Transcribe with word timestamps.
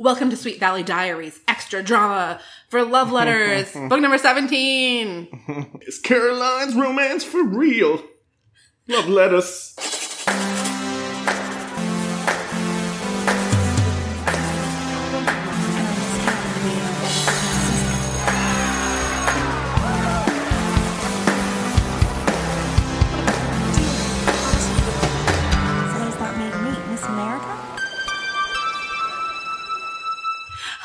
Welcome 0.00 0.30
to 0.30 0.36
Sweet 0.36 0.60
Valley 0.60 0.84
Diaries, 0.84 1.40
extra 1.48 1.82
drama 1.82 2.40
for 2.68 2.84
love 2.84 3.10
letters, 3.10 3.72
book 3.88 4.00
number 4.00 4.16
17. 4.16 5.72
Is 5.82 5.98
Caroline's 5.98 6.76
romance 6.76 7.24
for 7.24 7.42
real? 7.42 8.04
Love 8.86 9.08
letters. 9.08 9.74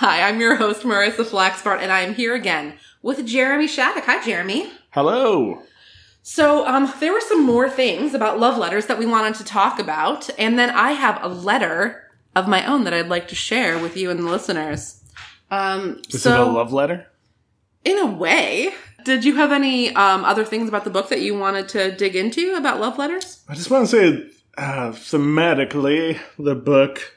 Hi, 0.05 0.27
I'm 0.27 0.41
your 0.41 0.55
host, 0.55 0.81
Marissa 0.81 1.23
Flaxbart, 1.23 1.79
and 1.79 1.89
I 1.89 2.01
am 2.01 2.13
here 2.13 2.35
again 2.35 2.73
with 3.01 3.25
Jeremy 3.25 3.67
Shattuck. 3.67 4.03
Hi, 4.03 4.21
Jeremy. 4.21 4.69
Hello. 4.89 5.61
So, 6.21 6.67
um, 6.67 6.91
there 6.99 7.13
were 7.13 7.21
some 7.21 7.45
more 7.45 7.69
things 7.69 8.13
about 8.13 8.37
love 8.37 8.57
letters 8.57 8.87
that 8.87 8.99
we 8.99 9.05
wanted 9.05 9.35
to 9.35 9.45
talk 9.45 9.79
about, 9.79 10.29
and 10.37 10.59
then 10.59 10.71
I 10.71 10.91
have 10.91 11.23
a 11.23 11.29
letter 11.29 12.11
of 12.35 12.49
my 12.49 12.65
own 12.65 12.83
that 12.83 12.93
I'd 12.93 13.07
like 13.07 13.29
to 13.29 13.35
share 13.35 13.79
with 13.79 13.95
you 13.95 14.09
and 14.09 14.19
the 14.19 14.29
listeners. 14.29 15.01
Um, 15.49 16.01
Is 16.09 16.23
so, 16.23 16.33
it 16.33 16.47
a 16.49 16.51
love 16.51 16.73
letter? 16.73 17.07
in 17.85 17.97
a 17.97 18.05
way, 18.05 18.73
did 19.05 19.23
you 19.23 19.37
have 19.37 19.53
any 19.53 19.95
um, 19.95 20.25
other 20.25 20.43
things 20.43 20.67
about 20.67 20.83
the 20.83 20.89
book 20.89 21.07
that 21.11 21.21
you 21.21 21.33
wanted 21.39 21.69
to 21.69 21.95
dig 21.95 22.17
into 22.17 22.55
about 22.55 22.81
love 22.81 22.97
letters? 22.97 23.41
I 23.47 23.55
just 23.55 23.71
want 23.71 23.87
to 23.87 23.95
say, 24.19 24.29
uh, 24.57 24.89
thematically, 24.91 26.19
the 26.37 26.55
book, 26.55 27.13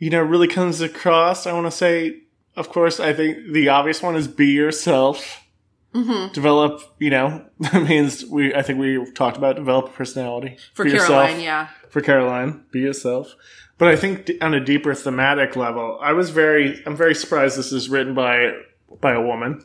you 0.00 0.10
know, 0.10 0.20
really 0.22 0.48
comes 0.48 0.80
across. 0.80 1.46
I 1.46 1.52
want 1.52 1.66
to 1.66 1.70
say, 1.70 2.22
of 2.56 2.70
course, 2.70 2.98
I 2.98 3.12
think 3.12 3.52
the 3.52 3.68
obvious 3.68 4.02
one 4.02 4.16
is 4.16 4.26
be 4.26 4.48
yourself. 4.48 5.46
Mm-hmm. 5.94 6.32
Develop, 6.32 6.82
you 6.98 7.10
know, 7.10 7.44
that 7.60 7.82
means 7.82 8.24
we, 8.24 8.54
I 8.54 8.62
think 8.62 8.80
we 8.80 9.04
talked 9.12 9.36
about 9.36 9.56
develop 9.56 9.86
a 9.86 9.90
personality. 9.90 10.56
For 10.74 10.84
Be 10.84 10.92
Caroline, 10.92 11.40
yourself. 11.40 11.42
yeah. 11.42 11.68
For 11.90 12.00
Caroline, 12.00 12.64
be 12.72 12.80
yourself. 12.80 13.34
But 13.76 13.88
I 13.88 13.96
think 13.96 14.30
on 14.40 14.54
a 14.54 14.64
deeper 14.64 14.94
thematic 14.94 15.56
level, 15.56 15.98
I 16.02 16.12
was 16.12 16.30
very, 16.30 16.82
I'm 16.86 16.96
very 16.96 17.14
surprised 17.14 17.56
this 17.58 17.72
is 17.72 17.88
written 17.88 18.14
by, 18.14 18.52
by 19.00 19.12
a 19.12 19.20
woman. 19.20 19.64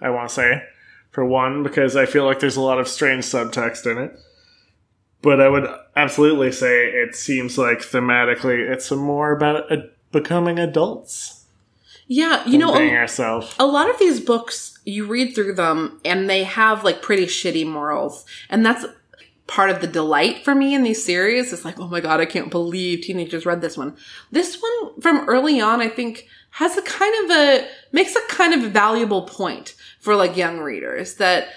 I 0.00 0.10
want 0.10 0.28
to 0.28 0.34
say, 0.34 0.62
for 1.10 1.24
one, 1.24 1.62
because 1.62 1.96
I 1.96 2.06
feel 2.06 2.24
like 2.24 2.40
there's 2.40 2.56
a 2.56 2.60
lot 2.60 2.78
of 2.78 2.88
strange 2.88 3.24
subtext 3.24 3.90
in 3.90 3.98
it. 3.98 4.18
But 5.20 5.40
I 5.40 5.48
would 5.48 5.66
absolutely 5.96 6.52
say 6.52 6.86
it 6.86 7.16
seems 7.16 7.58
like 7.58 7.80
thematically 7.80 8.70
it's 8.70 8.90
more 8.90 9.32
about 9.32 9.70
uh 9.70 9.82
becoming 10.12 10.58
adults. 10.58 11.44
Yeah, 12.06 12.46
you 12.46 12.56
know, 12.56 12.72
being 12.72 12.94
a, 12.94 12.98
ourselves. 12.98 13.54
a 13.58 13.66
lot 13.66 13.90
of 13.90 13.98
these 13.98 14.18
books, 14.20 14.78
you 14.84 15.04
read 15.06 15.34
through 15.34 15.54
them 15.54 16.00
and 16.04 16.28
they 16.30 16.44
have 16.44 16.82
like 16.82 17.02
pretty 17.02 17.26
shitty 17.26 17.66
morals. 17.66 18.24
And 18.48 18.64
that's 18.64 18.86
part 19.46 19.68
of 19.68 19.82
the 19.82 19.86
delight 19.86 20.44
for 20.44 20.54
me 20.54 20.74
in 20.74 20.84
these 20.84 21.04
series. 21.04 21.52
It's 21.52 21.66
like, 21.66 21.78
oh 21.78 21.88
my 21.88 22.00
God, 22.00 22.20
I 22.20 22.24
can't 22.24 22.50
believe 22.50 23.02
teenagers 23.02 23.44
read 23.44 23.60
this 23.60 23.76
one. 23.76 23.94
This 24.30 24.58
one 24.58 25.00
from 25.02 25.28
early 25.28 25.60
on, 25.60 25.82
I 25.82 25.88
think 25.88 26.26
has 26.50 26.78
a 26.78 26.82
kind 26.82 27.24
of 27.24 27.36
a, 27.36 27.68
makes 27.92 28.16
a 28.16 28.26
kind 28.28 28.54
of 28.54 28.70
valuable 28.70 29.22
point 29.22 29.74
for 30.00 30.16
like 30.16 30.36
young 30.36 30.60
readers 30.60 31.16
that, 31.16 31.48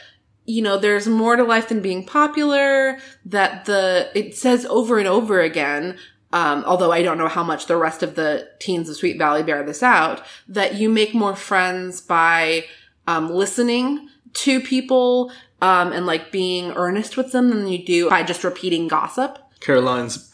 you 0.46 0.62
know, 0.62 0.78
there's 0.78 1.08
more 1.08 1.36
to 1.36 1.44
life 1.44 1.70
than 1.70 1.82
being 1.82 2.06
popular, 2.06 3.00
that 3.26 3.66
the, 3.66 4.10
it 4.16 4.36
says 4.36 4.66
over 4.66 5.00
and 5.00 5.08
over 5.08 5.40
again, 5.42 5.98
um, 6.34 6.64
although 6.66 6.92
I 6.92 7.02
don't 7.04 7.18
know 7.18 7.28
how 7.28 7.44
much 7.44 7.68
the 7.68 7.78
rest 7.78 8.04
of 8.04 8.16
the 8.16 8.50
teens 8.60 8.90
of 8.90 8.96
Sweet 8.96 9.18
Valley 9.18 9.44
bear 9.44 9.64
this 9.64 9.84
out, 9.84 10.24
that 10.48 10.76
you 10.76 10.90
make 10.90 11.14
more 11.14 11.36
friends 11.36 12.02
by 12.02 12.66
um, 13.08 13.30
listening 13.30 14.10
to 14.34 14.62
people 14.62 15.32
um, 15.62 15.92
and 15.92 16.06
like 16.06 16.32
being 16.32 16.72
earnest 16.72 17.18
with 17.18 17.32
them 17.32 17.50
than 17.50 17.68
you 17.68 17.84
do 17.86 18.10
by 18.10 18.24
just 18.24 18.44
repeating 18.44 18.88
gossip. 18.88 19.38
Caroline's 19.60 20.32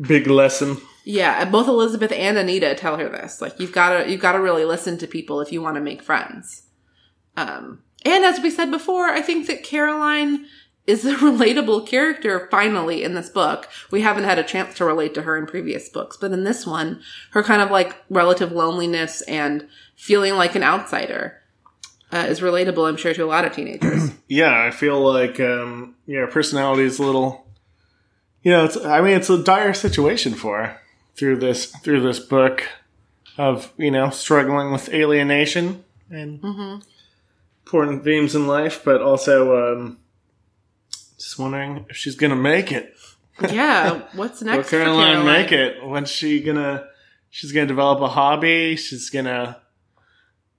big 0.00 0.26
lesson. 0.26 0.78
Yeah, 1.04 1.44
both 1.46 1.66
Elizabeth 1.66 2.12
and 2.12 2.38
Anita 2.38 2.74
tell 2.74 2.96
her 2.96 3.08
this. 3.08 3.40
Like 3.40 3.58
you've 3.58 3.72
got 3.72 3.98
to 3.98 4.10
you've 4.10 4.20
got 4.20 4.32
to 4.32 4.40
really 4.40 4.64
listen 4.64 4.98
to 4.98 5.06
people 5.06 5.40
if 5.40 5.52
you 5.52 5.60
want 5.60 5.74
to 5.76 5.80
make 5.80 6.02
friends. 6.02 6.62
Um, 7.36 7.82
and 8.04 8.24
as 8.24 8.40
we 8.40 8.50
said 8.50 8.70
before, 8.70 9.08
I 9.08 9.20
think 9.20 9.46
that 9.46 9.62
Caroline 9.62 10.46
is 10.86 11.04
a 11.04 11.14
relatable 11.16 11.86
character 11.86 12.48
finally 12.50 13.02
in 13.02 13.14
this 13.14 13.28
book. 13.28 13.68
We 13.90 14.02
haven't 14.02 14.24
had 14.24 14.38
a 14.38 14.44
chance 14.44 14.74
to 14.76 14.84
relate 14.84 15.14
to 15.14 15.22
her 15.22 15.36
in 15.36 15.46
previous 15.46 15.88
books, 15.88 16.16
but 16.16 16.32
in 16.32 16.44
this 16.44 16.66
one, 16.66 17.00
her 17.30 17.42
kind 17.42 17.62
of 17.62 17.70
like 17.70 17.96
relative 18.08 18.52
loneliness 18.52 19.22
and 19.22 19.68
feeling 19.96 20.34
like 20.34 20.54
an 20.54 20.62
outsider 20.62 21.40
uh, 22.12 22.26
is 22.28 22.40
relatable, 22.40 22.88
I'm 22.88 22.96
sure, 22.96 23.14
to 23.14 23.24
a 23.24 23.26
lot 23.26 23.44
of 23.44 23.52
teenagers. 23.54 24.10
Yeah, 24.30 24.62
I 24.62 24.70
feel 24.70 25.00
like 25.00 25.40
um, 25.40 25.96
yeah, 26.06 26.24
personality 26.30 26.84
is 26.84 27.00
a 27.00 27.02
little. 27.02 27.48
You 28.44 28.52
know, 28.52 28.64
it's. 28.64 28.76
I 28.76 29.00
mean, 29.00 29.16
it's 29.16 29.28
a 29.28 29.42
dire 29.42 29.74
situation 29.74 30.34
for 30.34 30.62
her 30.62 30.80
through 31.16 31.38
this 31.38 31.66
through 31.66 32.02
this 32.02 32.20
book 32.20 32.62
of 33.36 33.72
you 33.76 33.90
know 33.90 34.10
struggling 34.10 34.70
with 34.70 34.88
alienation 34.90 35.82
and 36.10 36.40
important 37.72 38.02
themes 38.02 38.34
in 38.34 38.46
life, 38.48 38.82
but 38.84 39.00
also 39.00 39.74
um, 39.74 39.98
just 41.16 41.38
wondering 41.38 41.86
if 41.88 41.96
she's 41.96 42.16
gonna 42.16 42.34
make 42.36 42.72
it. 42.72 42.94
yeah, 43.52 44.02
what's 44.14 44.40
Will 44.40 44.48
next? 44.48 44.68
for 44.68 44.76
Caroline 44.76 45.24
make 45.24 45.52
it? 45.52 45.84
When's 45.86 46.10
she 46.10 46.40
gonna? 46.42 46.88
She's 47.30 47.52
gonna 47.52 47.66
develop 47.66 48.00
a 48.00 48.08
hobby. 48.08 48.74
She's 48.76 49.08
gonna 49.08 49.60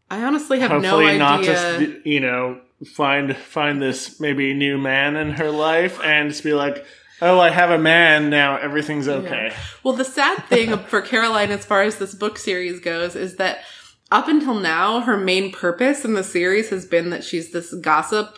I 0.09 0.23
honestly 0.23 0.59
have 0.61 0.71
no 0.71 0.79
hopefully 0.79 1.05
idea. 1.07 1.19
not 1.19 1.43
just 1.43 2.05
you 2.05 2.21
know 2.21 2.61
find 2.95 3.35
find 3.35 3.81
this 3.81 4.19
maybe 4.21 4.53
new 4.53 4.77
man 4.77 5.15
in 5.17 5.31
her 5.31 5.51
life 5.51 5.99
and 6.03 6.29
just 6.29 6.43
be 6.43 6.53
like 6.53 6.83
oh 7.21 7.39
i 7.39 7.49
have 7.49 7.69
a 7.69 7.77
man 7.77 8.29
now 8.31 8.57
everything's 8.57 9.07
okay 9.07 9.53
Well, 9.83 9.93
the 9.93 10.03
sad 10.03 10.43
thing 10.47 10.75
for 10.87 11.01
Caroline, 11.01 11.51
as 11.51 11.63
far 11.65 11.83
as 11.83 11.97
this 11.97 12.15
book 12.15 12.37
series 12.39 12.79
goes, 12.79 13.15
is 13.15 13.35
that 13.35 13.59
up 14.11 14.27
until 14.27 14.53
now, 14.55 14.99
her 15.01 15.17
main 15.17 15.51
purpose 15.51 16.03
in 16.05 16.13
the 16.13 16.23
series 16.23 16.69
has 16.69 16.85
been 16.85 17.09
that 17.11 17.23
she's 17.23 17.51
this 17.51 17.73
gossip, 17.75 18.37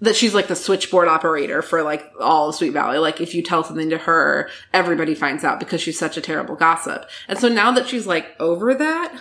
that 0.00 0.16
she's 0.16 0.34
like 0.34 0.48
the 0.48 0.56
switchboard 0.56 1.08
operator 1.08 1.62
for 1.62 1.82
like 1.82 2.04
all 2.20 2.50
of 2.50 2.54
Sweet 2.54 2.70
Valley. 2.72 2.98
Like 2.98 3.20
if 3.20 3.34
you 3.34 3.42
tell 3.42 3.64
something 3.64 3.90
to 3.90 3.98
her, 3.98 4.50
everybody 4.72 5.14
finds 5.14 5.44
out 5.44 5.58
because 5.60 5.80
she's 5.80 5.98
such 5.98 6.16
a 6.16 6.20
terrible 6.20 6.56
gossip. 6.56 7.08
And 7.28 7.38
so 7.38 7.48
now 7.48 7.70
that 7.72 7.88
she's 7.88 8.06
like 8.06 8.28
over 8.38 8.74
that, 8.74 9.12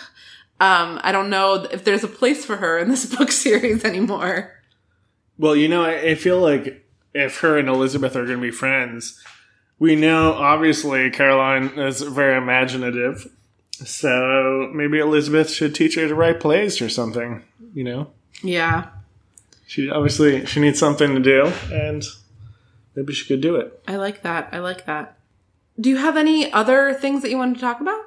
um, 0.59 0.99
I 1.03 1.11
don't 1.11 1.29
know 1.29 1.67
if 1.71 1.83
there's 1.83 2.03
a 2.03 2.07
place 2.07 2.43
for 2.43 2.57
her 2.57 2.77
in 2.79 2.89
this 2.89 3.05
book 3.17 3.31
series 3.31 3.85
anymore. 3.85 4.53
well 5.37 5.55
you 5.55 5.67
know 5.67 5.83
I, 5.83 6.11
I 6.11 6.15
feel 6.15 6.39
like 6.39 6.83
if 7.13 7.39
her 7.41 7.57
and 7.59 7.69
elizabeth 7.69 8.15
are 8.15 8.25
going 8.25 8.39
to 8.39 8.41
be 8.41 8.49
friends 8.51 9.21
we 9.77 9.95
know 9.95 10.33
obviously 10.33 11.11
caroline 11.11 11.77
is 11.77 12.01
very 12.01 12.35
imaginative 12.35 13.27
so 13.85 14.69
maybe 14.73 14.99
elizabeth 14.99 15.49
should 15.49 15.73
teach 15.75 15.95
her 15.95 16.07
to 16.07 16.15
write 16.15 16.39
plays 16.39 16.81
or 16.81 16.89
something 16.89 17.43
you 17.73 17.83
know 17.83 18.07
Yeah. 18.43 18.87
she 19.67 19.89
obviously 19.89 20.45
she 20.45 20.59
needs 20.59 20.79
something 20.79 21.13
to 21.13 21.19
do 21.19 21.51
and 21.71 22.03
maybe 22.95 23.13
she 23.13 23.25
could 23.27 23.41
do 23.41 23.55
it 23.55 23.81
I 23.87 23.97
like 23.97 24.21
that. 24.23 24.49
I 24.51 24.59
like 24.59 24.85
that. 24.85 25.17
Do 25.79 25.89
you 25.89 25.97
have 25.97 26.17
any 26.17 26.51
other 26.51 26.93
things 26.95 27.21
that 27.21 27.29
you 27.29 27.37
wanted 27.37 27.55
to 27.55 27.61
talk 27.61 27.79
about? 27.79 28.01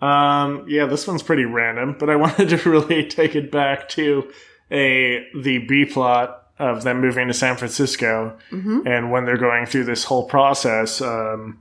Um, 0.00 0.64
yeah, 0.68 0.86
this 0.86 1.06
one's 1.06 1.22
pretty 1.22 1.44
random, 1.44 1.94
but 1.98 2.10
I 2.10 2.16
wanted 2.24 2.48
to 2.48 2.68
really 2.70 3.06
take 3.06 3.36
it 3.36 3.52
back 3.52 3.88
to 3.90 4.28
a 4.72 5.24
the 5.40 5.58
B 5.58 5.84
plot 5.84 6.48
of 6.58 6.82
them 6.82 7.00
moving 7.00 7.28
to 7.28 7.34
San 7.34 7.56
Francisco, 7.56 8.36
and 8.50 9.10
when 9.12 9.24
they're 9.24 9.36
going 9.36 9.66
through 9.66 9.84
this 9.84 10.02
whole 10.04 10.24
process, 10.26 11.00
um, 11.00 11.58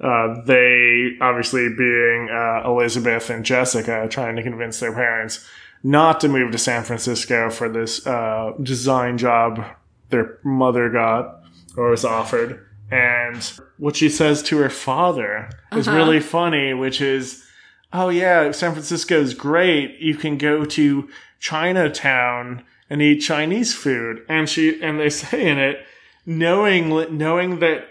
uh, 0.00 0.40
they 0.46 1.12
obviously 1.20 1.68
being 1.76 2.28
uh, 2.30 2.62
Elizabeth 2.64 3.28
and 3.30 3.44
Jessica 3.44 4.06
trying 4.10 4.36
to 4.36 4.42
convince 4.42 4.80
their 4.80 4.92
parents 4.94 5.46
not 5.82 6.20
to 6.20 6.28
move 6.28 6.52
to 6.52 6.58
San 6.58 6.84
Francisco 6.84 7.50
for 7.50 7.68
this 7.68 8.06
uh, 8.06 8.52
design 8.62 9.16
job 9.18 9.64
their 10.10 10.38
mother 10.44 10.88
got 10.90 11.42
or 11.76 11.90
was 11.90 12.04
offered. 12.04 12.66
And 12.90 13.40
what 13.78 13.94
she 13.96 14.08
says 14.08 14.42
to 14.44 14.58
her 14.58 14.68
father 14.70 15.48
is 15.72 15.86
Uh-huh. 15.86 15.96
really 15.96 16.20
funny, 16.20 16.74
which 16.74 17.00
is, 17.00 17.44
oh 17.92 18.08
yeah, 18.08 18.50
San 18.50 18.72
Francisco 18.72 19.20
is 19.20 19.32
great. 19.34 19.98
You 20.00 20.16
can 20.16 20.36
go 20.38 20.64
to 20.64 21.08
Chinatown 21.38 22.64
and 22.88 23.00
eat 23.00 23.20
Chinese 23.20 23.74
food. 23.74 24.22
And 24.28 24.48
she, 24.48 24.82
and 24.82 24.98
they 24.98 25.10
say 25.22 25.46
in 25.46 25.58
it, 25.58 25.84
knowing, 26.26 26.88
knowing 27.16 27.60
that 27.60 27.84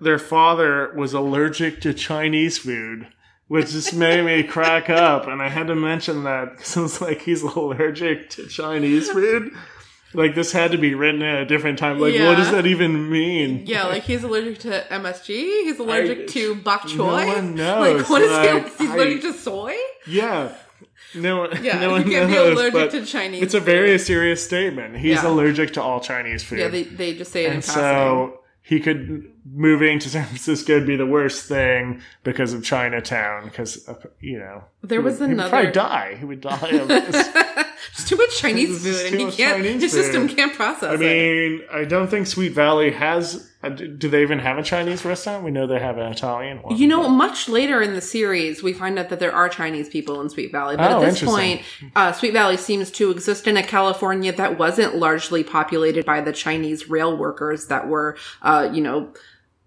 their 0.00 0.18
father 0.18 0.92
was 0.96 1.12
allergic 1.14 1.80
to 1.82 1.92
Chinese 1.94 2.58
food, 2.58 3.06
which 3.48 3.70
just 3.70 3.94
made 3.94 4.24
me 4.24 4.42
crack 4.42 4.88
up. 4.90 5.26
And 5.26 5.42
I 5.42 5.48
had 5.48 5.66
to 5.68 5.74
mention 5.74 6.24
that 6.24 6.50
because 6.52 6.76
I 6.76 6.80
was 6.80 7.00
like, 7.00 7.20
he's 7.22 7.42
allergic 7.42 8.30
to 8.30 8.46
Chinese 8.46 9.10
food. 9.10 9.52
Like 10.16 10.36
this 10.36 10.52
had 10.52 10.70
to 10.70 10.78
be 10.78 10.94
written 10.94 11.22
at 11.22 11.42
a 11.42 11.44
different 11.44 11.76
time. 11.78 11.98
Like, 11.98 12.14
Yeah. 12.14 12.28
what 12.28 12.36
does 12.36 12.52
that 12.52 12.66
even 12.66 13.10
mean? 13.10 13.64
Yeah, 13.66 13.86
like 13.86 14.04
he's 14.04 14.22
allergic 14.22 14.58
to 14.60 14.84
MSG. 14.88 15.26
He's 15.64 15.78
allergic 15.80 16.18
I- 16.20 16.26
to 16.26 16.54
bok 16.54 16.82
choy. 16.82 16.96
no 17.26 17.34
one 17.34 17.54
knows, 17.56 17.98
Like 17.98 18.08
what 18.10 18.22
is 18.22 18.30
like, 18.30 18.76
he? 18.78 18.84
He's 18.84 18.90
I- 18.90 18.94
allergic 18.94 19.22
to 19.22 19.32
soy. 19.32 19.74
Yeah. 20.06 20.52
No, 21.16 21.38
one- 21.38 21.64
Yeah, 21.64 21.80
no 21.80 21.90
one 21.90 22.04
can't 22.04 22.28
be 22.28 22.34
knows, 22.34 22.56
allergic 22.58 22.90
to 22.92 23.04
Chinese 23.06 23.42
It's 23.42 23.54
a 23.54 23.58
food. 23.58 23.66
very 23.66 23.98
serious 23.98 24.44
statement. 24.44 24.96
He's 24.98 25.22
Yeah. 25.22 25.28
allergic 25.28 25.72
to 25.74 25.82
all 25.82 25.98
Chinese 26.00 26.42
food. 26.44 26.60
Yeah, 26.60 26.68
they 26.68 26.84
they 26.84 27.14
just 27.14 27.32
say 27.32 27.44
it 27.44 27.48
in 27.48 27.52
and 27.54 27.64
passing. 27.64 27.82
so 27.82 28.40
he 28.66 28.80
could 28.80 29.30
moving 29.44 29.98
to 29.98 30.08
San 30.08 30.24
Francisco 30.24 30.74
would 30.78 30.86
be 30.86 30.96
the 30.96 31.04
worst 31.06 31.46
thing 31.46 32.00
because 32.22 32.54
of 32.54 32.64
Chinatown. 32.64 33.44
Because 33.44 33.86
uh, 33.86 33.94
you 34.20 34.38
know 34.38 34.64
There 34.82 35.00
he 35.00 35.04
was 35.04 35.20
would, 35.20 35.28
He 35.28 35.34
would 35.34 35.44
another- 35.44 35.50
probably 35.50 35.72
die. 35.72 36.16
He 36.18 36.24
would 36.24 36.40
die 36.40 37.63
It's 37.92 38.08
too 38.08 38.16
much 38.16 38.36
Chinese 38.38 38.82
food, 38.82 39.06
and 39.06 39.20
he 39.20 39.30
can't. 39.30 39.62
Chinese 39.64 39.82
his 39.82 39.92
system 39.92 40.28
food. 40.28 40.36
can't 40.36 40.54
process 40.54 40.90
I 40.90 40.94
it. 40.94 41.00
mean, 41.00 41.62
I 41.72 41.84
don't 41.84 42.08
think 42.08 42.26
Sweet 42.26 42.52
Valley 42.52 42.90
has. 42.92 43.50
uh, 43.62 43.68
Do 43.70 44.08
they 44.08 44.22
even 44.22 44.38
have 44.40 44.58
a 44.58 44.62
Chinese 44.62 45.04
restaurant? 45.04 45.44
We 45.44 45.50
know 45.50 45.66
they 45.66 45.78
have 45.80 45.98
an 45.98 46.10
Italian 46.12 46.58
one. 46.62 46.76
You 46.76 46.86
know, 46.86 47.08
much 47.08 47.48
later 47.48 47.80
in 47.82 47.94
the 47.94 48.00
series, 48.00 48.62
we 48.62 48.72
find 48.72 48.98
out 48.98 49.08
that 49.08 49.20
there 49.20 49.32
are 49.32 49.48
Chinese 49.48 49.88
people 49.88 50.20
in 50.20 50.28
Sweet 50.30 50.52
Valley. 50.52 50.76
But 50.76 50.92
Oh, 50.92 51.02
at 51.02 51.10
this 51.10 51.22
point, 51.22 51.62
uh, 51.96 52.12
Sweet 52.12 52.32
Valley 52.32 52.56
seems 52.56 52.90
to 52.92 53.10
exist 53.10 53.46
in 53.46 53.56
a 53.56 53.62
California 53.62 54.32
that 54.32 54.58
wasn't 54.58 54.96
largely 54.96 55.42
populated 55.44 56.04
by 56.04 56.20
the 56.20 56.32
Chinese 56.32 56.88
rail 56.90 57.16
workers 57.16 57.66
that 57.66 57.88
were, 57.88 58.16
uh, 58.42 58.68
you 58.72 58.82
know, 58.82 59.12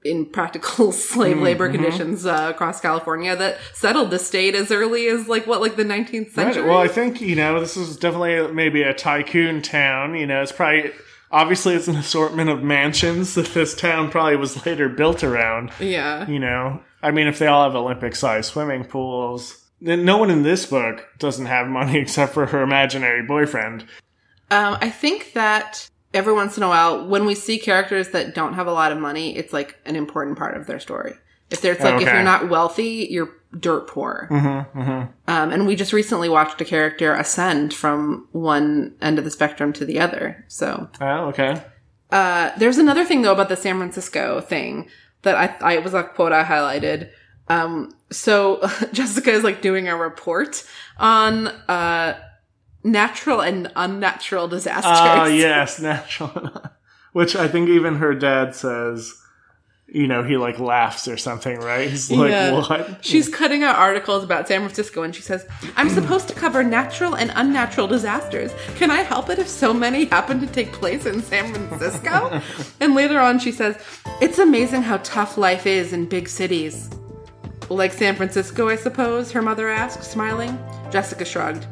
in 0.09 0.25
practical 0.25 0.91
slave 1.07 1.37
labor 1.39 1.67
Mm-hmm. 1.69 1.75
conditions 1.83 2.25
uh, 2.25 2.51
across 2.53 2.79
California 2.81 3.35
that 3.35 3.57
settled 3.73 4.09
the 4.11 4.19
state 4.19 4.55
as 4.55 4.71
early 4.71 5.07
as 5.07 5.27
like 5.27 5.45
what, 5.47 5.61
like 5.61 5.75
the 5.75 5.83
19th 5.83 6.13
Right. 6.13 6.31
century. 6.33 6.63
Well, 6.69 6.77
I 6.77 6.87
think 6.87 7.19
you 7.21 7.35
know 7.35 7.59
this 7.59 7.75
is 7.77 7.97
definitely 7.97 8.53
maybe 8.53 8.81
a 8.83 8.93
tycoon 8.93 9.61
town. 9.61 10.15
You 10.15 10.25
know, 10.27 10.41
it's 10.41 10.51
probably 10.51 10.91
obviously 11.31 11.75
it's 11.75 11.87
an 11.87 11.95
assortment 11.97 12.49
of 12.49 12.63
mansions 12.63 13.35
that 13.35 13.47
this 13.47 13.75
town 13.75 14.09
probably 14.09 14.37
was 14.37 14.65
later 14.65 14.87
built 14.89 15.23
around. 15.23 15.71
yeah. 15.79 16.27
You 16.27 16.39
know, 16.39 16.81
I 17.03 17.11
mean, 17.11 17.27
if 17.27 17.37
they 17.39 17.47
all 17.47 17.63
have 17.65 17.75
Olympic-sized 17.75 18.49
swimming 18.51 18.85
pools, 18.85 19.63
then 19.81 20.05
no 20.05 20.17
one 20.17 20.29
in 20.31 20.43
this 20.43 20.65
book 20.65 21.05
doesn't 21.19 21.45
have 21.47 21.67
money 21.67 21.99
except 22.05 22.33
for 22.33 22.45
her 22.47 22.61
imaginary 22.63 23.23
boyfriend. 23.23 23.81
Um, 24.49 24.77
I 24.81 24.89
think 24.89 25.33
that 25.33 25.89
every 26.13 26.33
once 26.33 26.57
in 26.57 26.63
a 26.63 26.67
while, 26.67 27.05
when 27.07 27.25
we 27.25 27.35
see 27.35 27.57
characters 27.59 28.09
that 28.09 28.33
don't 28.35 28.53
have 28.53 28.67
a 28.67 28.71
lot 28.73 28.91
of 28.91 28.97
money, 28.99 29.35
it's 29.37 29.53
like 29.53 29.77
an 29.85 29.95
important 29.95 30.37
part 30.37 30.55
of 30.57 30.65
their 30.67 30.79
story. 30.79 31.13
If 31.49 31.61
there's 31.61 31.79
like, 31.79 32.01
if 32.01 32.07
you're 32.07 32.23
not 32.23 32.49
wealthy, 32.49 33.07
you're 33.09 33.29
dirt 33.57 33.87
poor. 33.87 34.27
Um, 35.27 35.51
and 35.51 35.65
we 35.65 35.75
just 35.77 35.93
recently 35.93 36.27
watched 36.29 36.59
a 36.59 36.65
character 36.65 37.13
ascend 37.13 37.73
from 37.73 38.27
one 38.33 38.95
end 39.01 39.17
of 39.17 39.23
the 39.25 39.31
spectrum 39.31 39.71
to 39.73 39.85
the 39.85 39.99
other. 39.99 40.43
So, 40.49 40.89
Oh, 40.99 41.27
okay. 41.27 41.61
uh, 42.11 42.51
there's 42.57 42.77
another 42.77 43.05
thing 43.05 43.21
though 43.21 43.31
about 43.31 43.47
the 43.49 43.55
San 43.55 43.77
Francisco 43.77 44.41
thing 44.41 44.89
that 45.21 45.35
I, 45.61 45.75
I 45.75 45.77
was 45.79 45.93
a 45.93 46.03
quote 46.03 46.33
I 46.33 46.43
highlighted. 46.43 47.09
Um, 47.47 47.95
so 48.11 48.59
Jessica 48.91 49.31
is 49.31 49.43
like 49.45 49.61
doing 49.61 49.87
a 49.87 49.95
report 49.95 50.65
on, 50.97 51.47
uh, 51.47 52.19
natural 52.91 53.41
and 53.41 53.71
unnatural 53.75 54.47
disasters. 54.47 54.83
Ah, 54.85 55.25
yes, 55.27 55.79
natural. 55.79 56.51
Which 57.13 57.35
I 57.35 57.47
think 57.47 57.69
even 57.69 57.95
her 57.95 58.13
dad 58.13 58.55
says, 58.55 59.13
you 59.87 60.05
know, 60.07 60.21
he 60.21 60.35
like 60.37 60.59
laughs 60.59 61.07
or 61.07 61.15
something, 61.17 61.59
right? 61.59 61.89
He's 61.89 62.11
like, 62.11 62.31
Yeah. 62.31 62.51
what? 62.53 63.03
She's 63.05 63.29
cutting 63.29 63.63
out 63.63 63.77
articles 63.77 64.23
about 64.23 64.47
San 64.47 64.59
Francisco 64.61 65.01
and 65.03 65.15
she 65.15 65.21
says, 65.21 65.47
I'm 65.75 65.89
supposed 65.89 66.27
to 66.27 66.33
cover 66.33 66.63
natural 66.63 67.15
and 67.15 67.31
unnatural 67.35 67.87
disasters. 67.87 68.51
Can 68.75 68.91
I 68.91 69.01
help 69.01 69.29
it 69.29 69.39
if 69.39 69.47
so 69.47 69.73
many 69.73 70.05
happen 70.05 70.39
to 70.41 70.47
take 70.47 70.73
place 70.73 71.05
in 71.05 71.21
San 71.23 71.53
Francisco? 71.53 72.41
and 72.81 72.95
later 72.95 73.19
on, 73.19 73.39
she 73.39 73.51
says, 73.51 73.81
It's 74.21 74.39
amazing 74.39 74.81
how 74.83 74.97
tough 74.97 75.37
life 75.37 75.65
is 75.65 75.93
in 75.93 76.05
big 76.05 76.27
cities. 76.27 76.89
Like 77.69 77.93
San 77.93 78.15
Francisco, 78.15 78.69
I 78.69 78.75
suppose, 78.75 79.31
her 79.31 79.41
mother 79.41 79.69
asked, 79.69 80.03
smiling. 80.03 80.57
Jessica 80.91 81.25
shrugged. 81.25 81.65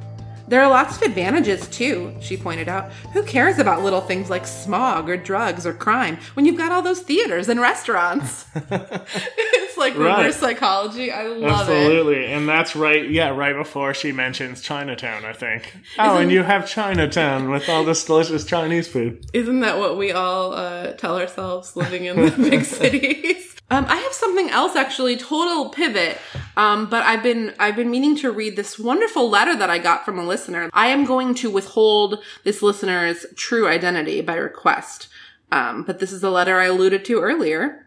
There 0.48 0.62
are 0.62 0.70
lots 0.70 0.98
of 0.98 1.02
advantages 1.02 1.68
too, 1.68 2.16
she 2.22 2.38
pointed 2.38 2.70
out. 2.70 2.92
Who 3.14 3.24
cares 3.24 3.58
about 3.58 3.84
little 3.84 4.02
things 4.02 4.30
like 4.30 4.46
smog 4.46 5.10
or 5.10 5.18
drugs 5.18 5.66
or 5.66 5.74
crime 5.74 6.18
when 6.36 6.46
you've 6.46 6.58
got 6.58 6.72
all 6.72 6.82
those 6.84 7.00
theaters 7.02 7.50
and 7.50 7.60
restaurants? 7.60 8.46
it's 8.56 9.78
like 9.78 9.96
Right. 9.98 10.18
reverse 10.18 10.38
psychology. 10.38 11.12
I 11.12 11.24
love 11.28 11.70
it. 11.70 11.74
Absolutely. 11.74 12.26
And 12.28 12.48
that's 12.48 12.76
right. 12.76 13.10
Yeah, 13.10 13.30
right 13.30 13.56
before 13.56 13.94
she 13.94 14.12
mentions 14.12 14.62
Chinatown, 14.62 15.26
I 15.26 15.34
think. 15.34 15.76
Oh, 15.98 16.18
and 16.18 16.32
you 16.32 16.44
have 16.44 16.68
Chinatown 16.68 17.50
with 17.50 17.68
all 17.70 17.84
this 17.84 18.06
delicious 18.06 18.46
Chinese 18.46 18.88
food. 18.88 19.26
Isn't 19.34 19.62
that 19.62 19.78
what 19.80 19.98
we 19.98 20.12
all 20.12 20.54
uh, 20.54 20.94
tell 20.94 21.18
ourselves 21.20 21.76
living 21.76 22.06
in 22.06 22.18
the 22.18 22.32
big 22.32 22.64
cities? 22.66 23.56
Um, 23.72 23.86
I 23.88 23.96
have 23.98 24.14
something 24.14 24.50
else 24.50 24.76
actually, 24.76 25.18
total 25.18 25.70
pivot. 25.70 26.20
Um, 26.58 26.88
but 26.90 27.04
I've 27.04 27.24
been 27.24 27.54
I've 27.60 27.76
been 27.76 27.92
meaning 27.92 28.16
to 28.18 28.32
read 28.32 28.56
this 28.56 28.80
wonderful 28.80 29.30
letter 29.30 29.56
that 29.56 29.70
I 29.70 29.78
got 29.80 30.06
from 30.06 30.20
a 30.20 30.26
listener. 30.26 30.70
I 30.74 30.88
am 30.88 31.06
going 31.06 31.34
to 31.36 31.50
withhold 31.50 32.24
this 32.44 32.62
listener's 32.62 33.26
true 33.36 33.68
identity 33.68 34.22
by 34.22 34.36
request. 34.36 35.08
Um, 35.52 35.84
but 35.84 36.00
this 36.00 36.12
is 36.12 36.22
the 36.22 36.32
letter 36.32 36.60
I 36.60 36.66
alluded 36.66 37.06
to 37.06 37.22
earlier. 37.22 37.86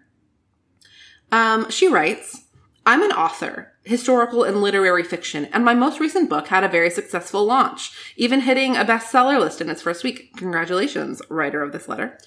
Um, 1.31 1.71
she 1.71 1.89
writes, 1.89 2.45
I'm 2.87 3.03
an 3.03 3.13
author, 3.13 3.73
historical 3.85 4.45
and 4.45 4.63
literary 4.63 5.03
fiction, 5.05 5.47
and 5.47 5.65
my 5.65 5.75
most 5.75 6.01
recent 6.01 6.31
book 6.31 6.49
had 6.49 6.65
a 6.65 6.69
very 6.69 6.89
successful 6.89 7.45
launch, 7.45 7.93
even 8.17 8.41
hitting 8.41 8.77
a 8.77 8.85
bestseller 8.85 9.39
list 9.39 9.61
in 9.61 9.69
its 9.69 9.83
first 9.83 10.05
week. 10.05 10.35
Congratulations, 10.37 11.21
writer 11.29 11.63
of 11.63 11.73
this 11.73 11.89
letter. 11.89 12.19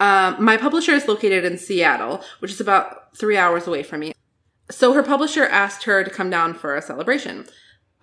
Um, 0.00 0.42
my 0.42 0.56
publisher 0.56 0.92
is 0.92 1.08
located 1.08 1.44
in 1.44 1.58
Seattle, 1.58 2.22
which 2.38 2.52
is 2.52 2.60
about 2.60 3.16
three 3.16 3.36
hours 3.36 3.66
away 3.66 3.82
from 3.82 4.00
me. 4.00 4.12
So 4.70 4.92
her 4.92 5.02
publisher 5.02 5.44
asked 5.44 5.84
her 5.84 6.04
to 6.04 6.10
come 6.10 6.30
down 6.30 6.54
for 6.54 6.76
a 6.76 6.82
celebration. 6.82 7.46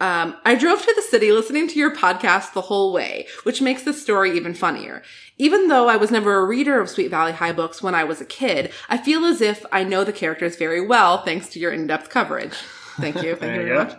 Um, 0.02 0.36
I 0.44 0.56
drove 0.56 0.82
to 0.82 0.94
the 0.94 1.02
city 1.02 1.32
listening 1.32 1.70
to 1.70 1.80
your 1.80 1.96
podcast 1.96 2.52
the 2.52 2.62
whole 2.62 2.92
way, 2.92 3.28
which 3.44 3.62
makes 3.62 3.84
the 3.84 3.94
story 3.94 4.36
even 4.36 4.54
funnier. 4.54 5.04
Even 5.38 5.70
though 5.70 5.88
I 5.88 5.96
was 5.96 6.12
never 6.12 6.36
a 6.36 6.46
reader 6.46 6.82
of 6.82 6.90
Sweet 6.90 7.10
Valley 7.10 7.32
High 7.32 7.54
books 7.54 7.82
when 7.82 7.96
I 7.96 8.04
was 8.04 8.20
a 8.20 8.26
kid, 8.26 8.74
I 8.90 8.98
feel 8.98 9.24
as 9.24 9.40
if 9.40 9.66
I 9.72 9.86
know 9.86 10.04
the 10.04 10.12
characters 10.12 10.58
very 10.58 10.86
well 10.86 11.24
thanks 11.24 11.48
to 11.50 11.60
your 11.60 11.72
in-depth 11.72 12.10
coverage. 12.10 12.54
Thank 12.98 13.24
you. 13.24 13.36
Thank 13.36 13.56
you 13.56 13.64
very 13.64 13.78
much. 13.78 13.98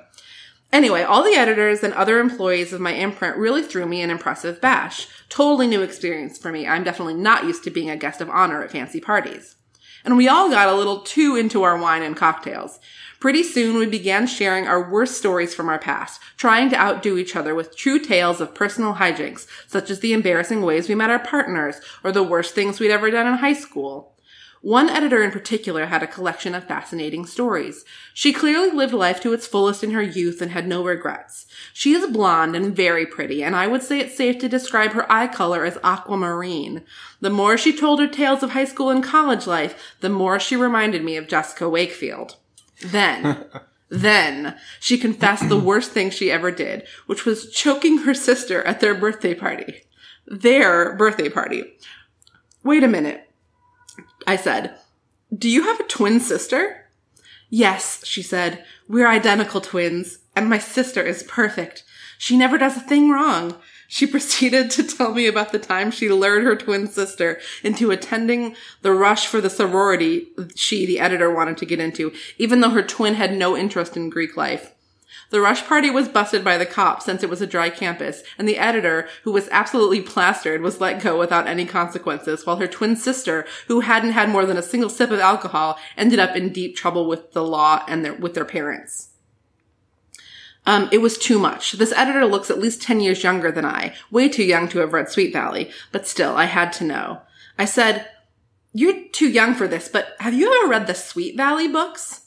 Anyway, 0.72 1.02
all 1.02 1.22
the 1.22 1.34
editors 1.36 1.82
and 1.82 1.94
other 1.94 2.18
employees 2.18 2.72
of 2.72 2.80
my 2.80 2.92
imprint 2.92 3.36
really 3.36 3.62
threw 3.62 3.86
me 3.86 4.02
an 4.02 4.10
impressive 4.10 4.60
bash. 4.60 5.08
Totally 5.28 5.66
new 5.66 5.82
experience 5.82 6.38
for 6.38 6.52
me. 6.52 6.66
I'm 6.66 6.84
definitely 6.84 7.14
not 7.14 7.44
used 7.44 7.64
to 7.64 7.70
being 7.70 7.90
a 7.90 7.96
guest 7.96 8.20
of 8.20 8.30
honor 8.30 8.62
at 8.62 8.70
fancy 8.70 9.00
parties. 9.00 9.56
And 10.04 10.16
we 10.16 10.28
all 10.28 10.48
got 10.48 10.68
a 10.68 10.76
little 10.76 11.00
too 11.00 11.34
into 11.34 11.64
our 11.64 11.76
wine 11.76 12.02
and 12.02 12.16
cocktails. 12.16 12.78
Pretty 13.18 13.42
soon 13.42 13.76
we 13.76 13.86
began 13.86 14.26
sharing 14.26 14.66
our 14.66 14.88
worst 14.88 15.16
stories 15.16 15.52
from 15.52 15.68
our 15.68 15.80
past, 15.80 16.20
trying 16.36 16.70
to 16.70 16.76
outdo 16.76 17.18
each 17.18 17.34
other 17.34 17.54
with 17.54 17.76
true 17.76 17.98
tales 17.98 18.40
of 18.40 18.54
personal 18.54 18.94
hijinks, 18.94 19.46
such 19.66 19.90
as 19.90 20.00
the 20.00 20.12
embarrassing 20.12 20.62
ways 20.62 20.88
we 20.88 20.94
met 20.94 21.10
our 21.10 21.18
partners, 21.18 21.80
or 22.04 22.12
the 22.12 22.22
worst 22.22 22.54
things 22.54 22.78
we'd 22.78 22.90
ever 22.90 23.10
done 23.10 23.26
in 23.26 23.34
high 23.34 23.54
school. 23.54 24.15
One 24.62 24.88
editor 24.88 25.22
in 25.22 25.30
particular 25.30 25.86
had 25.86 26.02
a 26.02 26.06
collection 26.06 26.54
of 26.54 26.64
fascinating 26.64 27.26
stories. 27.26 27.84
She 28.14 28.32
clearly 28.32 28.70
lived 28.70 28.94
life 28.94 29.20
to 29.20 29.32
its 29.32 29.46
fullest 29.46 29.84
in 29.84 29.90
her 29.90 30.02
youth 30.02 30.40
and 30.40 30.50
had 30.50 30.66
no 30.66 30.82
regrets. 30.82 31.46
She 31.72 31.92
is 31.92 32.10
blonde 32.10 32.56
and 32.56 32.74
very 32.74 33.06
pretty, 33.06 33.44
and 33.44 33.54
I 33.54 33.66
would 33.66 33.82
say 33.82 34.00
it's 34.00 34.16
safe 34.16 34.38
to 34.38 34.48
describe 34.48 34.92
her 34.92 35.10
eye 35.12 35.28
color 35.28 35.64
as 35.64 35.78
aquamarine. 35.84 36.82
The 37.20 37.30
more 37.30 37.56
she 37.56 37.76
told 37.76 38.00
her 38.00 38.08
tales 38.08 38.42
of 38.42 38.50
high 38.50 38.64
school 38.64 38.90
and 38.90 39.04
college 39.04 39.46
life, 39.46 39.94
the 40.00 40.08
more 40.08 40.40
she 40.40 40.56
reminded 40.56 41.04
me 41.04 41.16
of 41.16 41.28
Jessica 41.28 41.68
Wakefield. 41.68 42.36
Then, 42.80 43.44
then, 43.88 44.56
she 44.80 44.98
confessed 44.98 45.48
the 45.48 45.58
worst 45.58 45.92
thing 45.92 46.10
she 46.10 46.30
ever 46.30 46.50
did, 46.50 46.86
which 47.06 47.24
was 47.24 47.52
choking 47.52 47.98
her 47.98 48.14
sister 48.14 48.62
at 48.62 48.80
their 48.80 48.94
birthday 48.94 49.34
party. 49.34 49.82
Their 50.26 50.94
birthday 50.96 51.28
party. 51.28 51.76
Wait 52.64 52.82
a 52.82 52.88
minute. 52.88 53.25
I 54.26 54.36
said, 54.36 54.76
Do 55.36 55.48
you 55.48 55.64
have 55.64 55.80
a 55.80 55.84
twin 55.84 56.20
sister? 56.20 56.86
Yes, 57.48 58.04
she 58.04 58.22
said. 58.22 58.64
We're 58.88 59.08
identical 59.08 59.60
twins, 59.60 60.18
and 60.34 60.48
my 60.48 60.58
sister 60.58 61.02
is 61.02 61.22
perfect. 61.22 61.84
She 62.18 62.36
never 62.36 62.58
does 62.58 62.76
a 62.76 62.80
thing 62.80 63.10
wrong. 63.10 63.56
She 63.88 64.06
proceeded 64.06 64.70
to 64.72 64.82
tell 64.82 65.14
me 65.14 65.26
about 65.26 65.52
the 65.52 65.58
time 65.58 65.90
she 65.90 66.08
lured 66.08 66.44
her 66.44 66.56
twin 66.56 66.86
sister 66.86 67.40
into 67.62 67.90
attending 67.90 68.56
the 68.82 68.92
rush 68.92 69.26
for 69.26 69.40
the 69.40 69.50
sorority 69.50 70.28
she, 70.54 70.86
the 70.86 70.98
editor, 70.98 71.32
wanted 71.32 71.56
to 71.58 71.66
get 71.66 71.80
into, 71.80 72.12
even 72.38 72.60
though 72.60 72.70
her 72.70 72.82
twin 72.82 73.14
had 73.14 73.36
no 73.36 73.56
interest 73.56 73.96
in 73.96 74.10
Greek 74.10 74.36
life. 74.36 74.72
The 75.30 75.40
rush 75.40 75.64
party 75.64 75.90
was 75.90 76.08
busted 76.08 76.44
by 76.44 76.56
the 76.56 76.66
cops 76.66 77.04
since 77.04 77.22
it 77.22 77.30
was 77.30 77.42
a 77.42 77.46
dry 77.46 77.68
campus, 77.68 78.22
and 78.38 78.48
the 78.48 78.58
editor, 78.58 79.08
who 79.24 79.32
was 79.32 79.48
absolutely 79.50 80.00
plastered, 80.00 80.62
was 80.62 80.80
let 80.80 81.02
go 81.02 81.18
without 81.18 81.48
any 81.48 81.66
consequences, 81.66 82.46
while 82.46 82.56
her 82.56 82.68
twin 82.68 82.94
sister, 82.94 83.44
who 83.66 83.80
hadn't 83.80 84.12
had 84.12 84.28
more 84.28 84.46
than 84.46 84.56
a 84.56 84.62
single 84.62 84.90
sip 84.90 85.10
of 85.10 85.18
alcohol, 85.18 85.78
ended 85.96 86.20
up 86.20 86.36
in 86.36 86.52
deep 86.52 86.76
trouble 86.76 87.08
with 87.08 87.32
the 87.32 87.42
law 87.42 87.84
and 87.88 88.04
their, 88.04 88.14
with 88.14 88.34
their 88.34 88.44
parents. 88.44 89.10
Um, 90.64 90.88
it 90.90 90.98
was 90.98 91.16
too 91.16 91.38
much. 91.38 91.72
This 91.72 91.92
editor 91.92 92.24
looks 92.26 92.50
at 92.50 92.58
least 92.58 92.82
10 92.82 93.00
years 93.00 93.22
younger 93.22 93.52
than 93.52 93.64
I, 93.64 93.94
way 94.10 94.28
too 94.28 94.44
young 94.44 94.68
to 94.68 94.80
have 94.80 94.92
read 94.92 95.08
Sweet 95.08 95.32
Valley, 95.32 95.70
but 95.92 96.06
still, 96.06 96.36
I 96.36 96.44
had 96.44 96.72
to 96.74 96.84
know. 96.84 97.22
I 97.58 97.64
said, 97.64 98.08
You're 98.72 99.08
too 99.12 99.28
young 99.28 99.54
for 99.54 99.66
this, 99.66 99.88
but 99.88 100.16
have 100.20 100.34
you 100.34 100.52
ever 100.62 100.70
read 100.70 100.86
the 100.86 100.94
Sweet 100.94 101.36
Valley 101.36 101.68
books? 101.68 102.25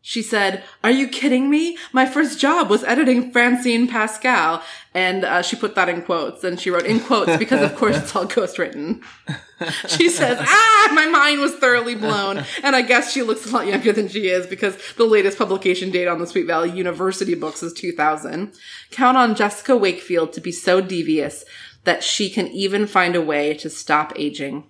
She 0.00 0.22
said, 0.22 0.62
Are 0.82 0.90
you 0.90 1.08
kidding 1.08 1.50
me? 1.50 1.76
My 1.92 2.06
first 2.06 2.38
job 2.38 2.70
was 2.70 2.84
editing 2.84 3.30
Francine 3.30 3.88
Pascal. 3.88 4.62
And 4.94 5.24
uh, 5.24 5.42
she 5.42 5.56
put 5.56 5.74
that 5.74 5.88
in 5.88 6.02
quotes. 6.02 6.44
And 6.44 6.58
she 6.58 6.70
wrote 6.70 6.86
in 6.86 7.00
quotes 7.00 7.36
because, 7.36 7.62
of 7.62 7.76
course, 7.76 7.96
it's 7.96 8.14
all 8.16 8.26
ghostwritten. 8.26 9.02
She 9.88 10.08
says, 10.08 10.38
Ah, 10.40 10.92
my 10.94 11.06
mind 11.06 11.40
was 11.40 11.52
thoroughly 11.56 11.96
blown. 11.96 12.44
And 12.62 12.76
I 12.76 12.82
guess 12.82 13.10
she 13.10 13.22
looks 13.22 13.44
a 13.44 13.52
lot 13.52 13.66
younger 13.66 13.92
than 13.92 14.06
she 14.06 14.28
is 14.28 14.46
because 14.46 14.78
the 14.94 15.04
latest 15.04 15.36
publication 15.36 15.90
date 15.90 16.06
on 16.06 16.20
the 16.20 16.28
Sweet 16.28 16.46
Valley 16.46 16.70
University 16.70 17.34
books 17.34 17.60
is 17.64 17.72
2000. 17.72 18.52
Count 18.92 19.16
on 19.16 19.34
Jessica 19.34 19.76
Wakefield 19.76 20.32
to 20.34 20.40
be 20.40 20.52
so 20.52 20.80
devious 20.80 21.44
that 21.82 22.04
she 22.04 22.30
can 22.30 22.46
even 22.48 22.86
find 22.86 23.16
a 23.16 23.20
way 23.20 23.52
to 23.54 23.68
stop 23.68 24.12
aging. 24.14 24.62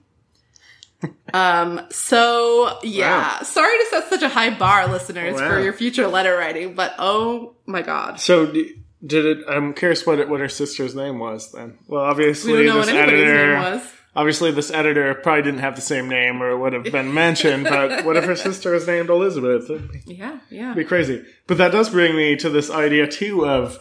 Um, 1.32 1.80
so 1.90 2.78
yeah, 2.82 3.38
Wow. 3.38 3.42
sorry 3.42 3.78
to 3.78 3.86
set 3.90 4.08
such 4.08 4.22
a 4.22 4.28
high 4.28 4.50
bar, 4.50 4.88
listeners, 4.88 5.34
Wow. 5.34 5.48
for 5.50 5.60
your 5.60 5.72
future 5.72 6.08
letter 6.08 6.36
writing, 6.36 6.74
but 6.74 6.94
oh 6.98 7.54
my 7.66 7.82
god. 7.82 8.18
So 8.20 8.46
d- 8.46 8.74
did 9.06 9.24
it? 9.26 9.44
I'm 9.48 9.74
curious 9.74 10.04
what 10.06 10.18
it, 10.18 10.28
what 10.28 10.40
her 10.40 10.48
sister's 10.48 10.94
name 10.94 11.18
was 11.20 11.52
then. 11.52 11.78
Well, 11.86 12.02
obviously 12.02 12.52
We 12.52 12.70
this 12.70 12.88
editor. 12.88 13.82
Obviously, 14.16 14.50
this 14.50 14.72
editor 14.72 15.14
probably 15.14 15.42
didn't 15.42 15.60
have 15.60 15.76
the 15.76 15.82
same 15.82 16.08
name 16.08 16.42
or 16.42 16.50
it 16.50 16.58
would 16.58 16.72
have 16.72 16.82
been 16.84 17.14
mentioned. 17.14 17.62
but 17.64 18.04
what 18.04 18.16
if 18.16 18.24
her 18.24 18.34
sister 18.48 18.72
was 18.72 18.84
named 18.88 19.10
Elizabeth? 19.10 19.70
It'd 19.70 19.92
be- 19.92 20.02
Yeah, 20.06 20.40
yeah. 20.50 20.74
be 20.74 20.82
crazy. 20.82 21.24
But 21.46 21.58
that 21.58 21.70
does 21.70 21.90
bring 21.90 22.16
me 22.16 22.34
to 22.36 22.50
this 22.50 22.68
idea 22.70 23.06
too 23.06 23.46
of, 23.46 23.78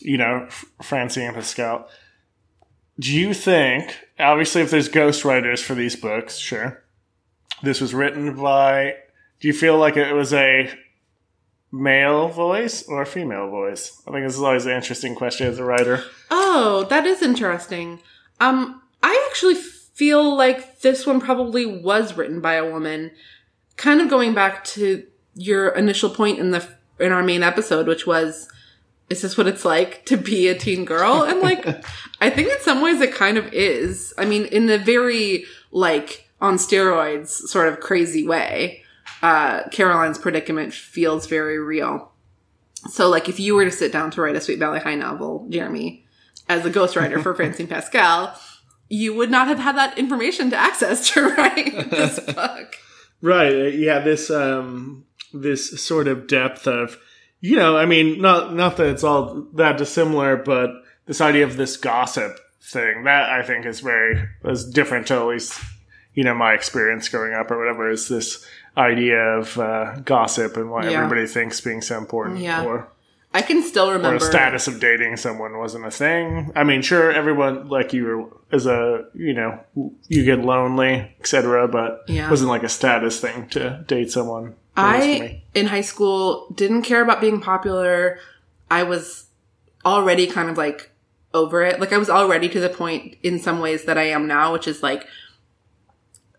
you 0.00 0.16
know, 0.16 0.48
Francine 0.82 1.34
Pascal. 1.34 1.86
Do 3.00 3.14
you 3.14 3.32
think, 3.32 3.96
obviously, 4.18 4.62
if 4.62 4.70
there's 4.70 4.88
ghostwriters 4.88 5.62
for 5.62 5.74
these 5.74 5.94
books, 5.94 6.36
sure, 6.36 6.82
this 7.62 7.80
was 7.80 7.94
written 7.94 8.34
by? 8.34 8.96
Do 9.40 9.46
you 9.48 9.54
feel 9.54 9.78
like 9.78 9.96
it 9.96 10.12
was 10.12 10.32
a 10.32 10.70
male 11.70 12.28
voice 12.28 12.82
or 12.88 13.02
a 13.02 13.06
female 13.06 13.48
voice? 13.50 14.02
I 14.06 14.10
think 14.10 14.26
this 14.26 14.36
is 14.36 14.42
always 14.42 14.66
an 14.66 14.72
interesting 14.72 15.14
question 15.14 15.46
as 15.46 15.58
a 15.58 15.64
writer. 15.64 16.02
Oh, 16.30 16.86
that 16.90 17.06
is 17.06 17.22
interesting. 17.22 18.00
Um, 18.40 18.82
I 19.02 19.28
actually 19.30 19.54
feel 19.54 20.36
like 20.36 20.80
this 20.80 21.06
one 21.06 21.20
probably 21.20 21.66
was 21.66 22.16
written 22.16 22.40
by 22.40 22.54
a 22.54 22.68
woman. 22.68 23.12
Kind 23.76 24.00
of 24.00 24.08
going 24.08 24.34
back 24.34 24.64
to 24.64 25.06
your 25.34 25.68
initial 25.68 26.10
point 26.10 26.40
in 26.40 26.50
the 26.50 26.66
in 26.98 27.12
our 27.12 27.22
main 27.22 27.44
episode, 27.44 27.86
which 27.86 28.08
was, 28.08 28.48
is 29.10 29.22
this 29.22 29.36
what 29.36 29.46
it's 29.46 29.64
like 29.64 30.04
to 30.06 30.16
be 30.16 30.48
a 30.48 30.58
teen 30.58 30.84
girl? 30.84 31.22
And 31.22 31.40
like, 31.40 31.66
I 32.20 32.30
think 32.30 32.50
in 32.50 32.60
some 32.60 32.82
ways 32.82 33.00
it 33.00 33.14
kind 33.14 33.38
of 33.38 33.52
is. 33.52 34.12
I 34.18 34.24
mean, 34.24 34.44
in 34.46 34.68
a 34.70 34.78
very 34.78 35.44
like 35.70 36.28
on 36.40 36.56
steroids 36.56 37.28
sort 37.28 37.68
of 37.68 37.80
crazy 37.80 38.26
way. 38.26 38.82
Uh, 39.22 39.66
Caroline's 39.70 40.18
predicament 40.18 40.72
feels 40.72 41.26
very 41.26 41.58
real. 41.58 42.12
So, 42.90 43.08
like, 43.08 43.28
if 43.28 43.40
you 43.40 43.56
were 43.56 43.64
to 43.64 43.72
sit 43.72 43.90
down 43.90 44.12
to 44.12 44.22
write 44.22 44.36
a 44.36 44.40
Sweet 44.40 44.60
Valley 44.60 44.78
High 44.78 44.94
novel, 44.94 45.46
Jeremy, 45.48 46.06
as 46.48 46.64
a 46.64 46.70
ghostwriter 46.70 47.20
for 47.20 47.34
Francine 47.36 47.66
Pascal, 47.66 48.38
you 48.88 49.14
would 49.14 49.30
not 49.30 49.48
have 49.48 49.58
had 49.58 49.76
that 49.76 49.98
information 49.98 50.50
to 50.50 50.56
access 50.56 51.10
to 51.10 51.28
write 51.36 51.90
this 51.90 52.20
book. 52.20 52.76
Right. 53.20 53.74
Yeah. 53.74 53.98
This 53.98 54.30
um 54.30 55.04
this 55.32 55.82
sort 55.82 56.08
of 56.08 56.26
depth 56.26 56.66
of 56.66 56.98
you 57.40 57.56
know, 57.56 57.76
I 57.76 57.86
mean, 57.86 58.20
not 58.20 58.54
not 58.54 58.76
that 58.78 58.86
it's 58.88 59.04
all 59.04 59.46
that 59.54 59.78
dissimilar, 59.78 60.36
but 60.36 60.70
this 61.06 61.20
idea 61.20 61.44
of 61.44 61.56
this 61.56 61.76
gossip 61.76 62.38
thing 62.60 63.04
that 63.04 63.30
I 63.30 63.42
think 63.42 63.64
is 63.64 63.80
very 63.80 64.28
is 64.44 64.68
different 64.68 65.06
to 65.08 65.14
at 65.14 65.26
least 65.26 65.58
you 66.14 66.24
know 66.24 66.34
my 66.34 66.52
experience 66.52 67.08
growing 67.08 67.32
up 67.32 67.50
or 67.50 67.58
whatever 67.58 67.88
is 67.90 68.08
this 68.08 68.44
idea 68.76 69.18
of 69.38 69.58
uh, 69.58 69.96
gossip 70.04 70.56
and 70.56 70.70
what 70.70 70.84
Yeah. 70.84 71.02
everybody 71.02 71.26
thinks 71.26 71.60
being 71.60 71.80
so 71.80 71.96
important 71.96 72.40
Yeah. 72.40 72.64
or 72.64 72.88
I 73.32 73.42
can 73.42 73.62
still 73.62 73.90
remember. 73.92 74.18
the 74.18 74.24
status 74.24 74.68
of 74.68 74.80
dating 74.80 75.16
someone 75.18 75.58
wasn't 75.58 75.84
a 75.86 75.90
thing. 75.90 76.50
I 76.56 76.64
mean, 76.64 76.80
sure, 76.82 77.10
everyone 77.12 77.68
like 77.68 77.92
you 77.92 78.04
were 78.04 78.24
as 78.56 78.66
a 78.66 79.04
you 79.14 79.32
know 79.34 79.60
you 80.08 80.24
get 80.24 80.40
lonely, 80.40 81.10
etc. 81.20 81.68
But 81.68 82.04
Yeah. 82.06 82.26
it 82.26 82.30
wasn't 82.30 82.50
like 82.50 82.62
a 82.64 82.68
status 82.68 83.20
thing 83.20 83.48
to 83.50 83.82
date 83.86 84.10
someone. 84.10 84.54
At 84.78 85.00
least 85.00 85.18
for 85.18 85.24
I, 85.24 85.42
in 85.54 85.66
high 85.66 85.82
school, 85.82 86.50
didn't 86.54 86.82
care 86.82 87.02
about 87.02 87.20
being 87.20 87.40
popular. 87.40 88.18
I 88.70 88.82
was 88.84 89.26
already 89.84 90.26
kind 90.26 90.48
of 90.48 90.56
like 90.56 90.90
over 91.34 91.62
it. 91.62 91.80
Like 91.80 91.92
I 91.92 91.98
was 91.98 92.10
already 92.10 92.48
to 92.48 92.60
the 92.60 92.68
point 92.68 93.16
in 93.22 93.38
some 93.38 93.60
ways 93.60 93.84
that 93.84 93.98
I 93.98 94.04
am 94.04 94.26
now, 94.26 94.52
which 94.52 94.68
is 94.68 94.82
like, 94.82 95.06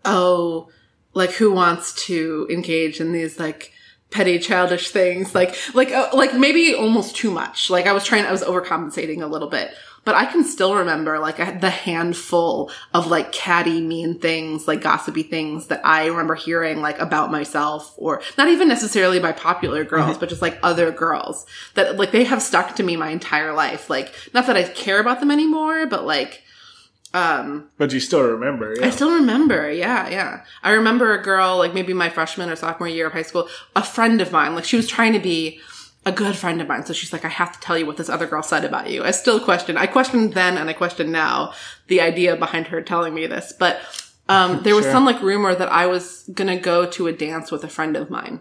oh, 0.04 0.68
like 1.14 1.30
who 1.32 1.52
wants 1.52 2.06
to 2.06 2.46
engage 2.50 3.00
in 3.00 3.12
these 3.12 3.38
like 3.38 3.72
petty 4.10 4.38
childish 4.38 4.90
things? 4.90 5.34
Like, 5.34 5.56
like, 5.74 5.90
uh, 5.90 6.10
like 6.12 6.34
maybe 6.34 6.74
almost 6.74 7.16
too 7.16 7.30
much. 7.30 7.70
Like 7.70 7.86
I 7.86 7.92
was 7.92 8.04
trying, 8.04 8.24
I 8.24 8.32
was 8.32 8.42
overcompensating 8.42 9.22
a 9.22 9.26
little 9.26 9.48
bit. 9.48 9.72
But 10.04 10.14
I 10.14 10.24
can 10.24 10.44
still 10.44 10.74
remember 10.74 11.18
like 11.18 11.60
the 11.60 11.70
handful 11.70 12.70
of 12.94 13.08
like 13.08 13.32
catty, 13.32 13.80
mean 13.82 14.18
things, 14.18 14.66
like 14.66 14.80
gossipy 14.80 15.22
things 15.22 15.66
that 15.66 15.84
I 15.84 16.06
remember 16.06 16.34
hearing 16.34 16.80
like 16.80 16.98
about 16.98 17.30
myself 17.30 17.94
or 17.98 18.22
not 18.38 18.48
even 18.48 18.66
necessarily 18.66 19.20
by 19.20 19.32
popular 19.32 19.84
girls, 19.84 20.16
but 20.16 20.30
just 20.30 20.42
like 20.42 20.58
other 20.62 20.90
girls 20.90 21.44
that 21.74 21.96
like 21.96 22.12
they 22.12 22.24
have 22.24 22.40
stuck 22.40 22.76
to 22.76 22.82
me 22.82 22.96
my 22.96 23.10
entire 23.10 23.52
life. 23.52 23.90
Like 23.90 24.14
not 24.32 24.46
that 24.46 24.56
I 24.56 24.62
care 24.64 25.00
about 25.00 25.20
them 25.20 25.30
anymore, 25.30 25.86
but 25.86 26.06
like, 26.06 26.42
um, 27.12 27.68
But 27.76 27.92
you 27.92 28.00
still 28.00 28.22
remember, 28.22 28.76
yeah. 28.78 28.86
I 28.86 28.90
still 28.90 29.12
remember. 29.12 29.70
Yeah, 29.70 30.08
yeah. 30.08 30.44
I 30.62 30.70
remember 30.70 31.12
a 31.12 31.22
girl, 31.22 31.58
like 31.58 31.74
maybe 31.74 31.92
my 31.92 32.08
freshman 32.08 32.48
or 32.48 32.56
sophomore 32.56 32.88
year 32.88 33.08
of 33.08 33.12
high 33.12 33.22
school, 33.22 33.48
a 33.74 33.82
friend 33.82 34.20
of 34.20 34.32
mine, 34.32 34.54
like 34.54 34.64
she 34.64 34.76
was 34.76 34.86
trying 34.86 35.12
to 35.12 35.18
be 35.18 35.60
a 36.06 36.12
good 36.12 36.34
friend 36.36 36.60
of 36.60 36.68
mine. 36.68 36.84
So 36.86 36.92
she's 36.92 37.12
like, 37.12 37.24
I 37.24 37.28
have 37.28 37.52
to 37.52 37.60
tell 37.60 37.76
you 37.76 37.86
what 37.86 37.96
this 37.96 38.08
other 38.08 38.26
girl 38.26 38.42
said 38.42 38.64
about 38.64 38.90
you. 38.90 39.04
I 39.04 39.10
still 39.10 39.38
question. 39.38 39.76
I 39.76 39.86
questioned 39.86 40.32
then 40.32 40.56
and 40.56 40.68
I 40.70 40.72
question 40.72 41.12
now 41.12 41.52
the 41.88 42.00
idea 42.00 42.36
behind 42.36 42.68
her 42.68 42.80
telling 42.80 43.12
me 43.14 43.26
this. 43.26 43.52
But 43.58 43.80
um, 44.28 44.62
there 44.62 44.74
was 44.74 44.84
Sure. 44.86 44.92
some 44.92 45.04
like 45.04 45.20
rumor 45.20 45.54
that 45.54 45.70
I 45.70 45.86
was 45.86 46.24
going 46.32 46.48
to 46.48 46.62
go 46.62 46.86
to 46.86 47.06
a 47.06 47.12
dance 47.12 47.50
with 47.50 47.64
a 47.64 47.68
friend 47.68 47.96
of 47.96 48.08
mine. 48.08 48.40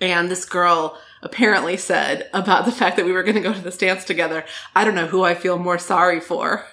And 0.00 0.30
this 0.30 0.44
girl 0.44 0.98
apparently 1.22 1.76
said 1.76 2.28
about 2.34 2.64
the 2.64 2.72
fact 2.72 2.96
that 2.96 3.06
we 3.06 3.12
were 3.12 3.22
going 3.22 3.36
to 3.36 3.40
go 3.40 3.54
to 3.54 3.60
this 3.60 3.78
dance 3.78 4.04
together, 4.04 4.44
I 4.74 4.84
don't 4.84 4.94
know 4.94 5.06
who 5.06 5.22
I 5.22 5.34
feel 5.34 5.58
more 5.58 5.78
sorry 5.78 6.20
for. 6.20 6.66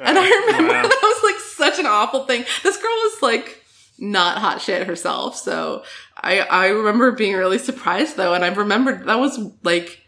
And 0.00 0.18
I 0.18 0.28
remember 0.28 0.74
wow. 0.74 0.82
that 0.88 1.00
was 1.02 1.32
like 1.32 1.40
such 1.40 1.78
an 1.80 1.86
awful 1.86 2.26
thing. 2.26 2.44
This 2.62 2.76
girl 2.76 2.90
was 2.90 3.22
like 3.22 3.55
not 3.98 4.38
hot 4.38 4.60
shit 4.60 4.86
herself. 4.86 5.36
So 5.36 5.84
I 6.16 6.40
I 6.40 6.66
remember 6.68 7.12
being 7.12 7.34
really 7.34 7.58
surprised 7.58 8.16
though, 8.16 8.34
and 8.34 8.44
I 8.44 8.48
remembered 8.48 9.06
that 9.06 9.18
was 9.18 9.38
like 9.62 10.02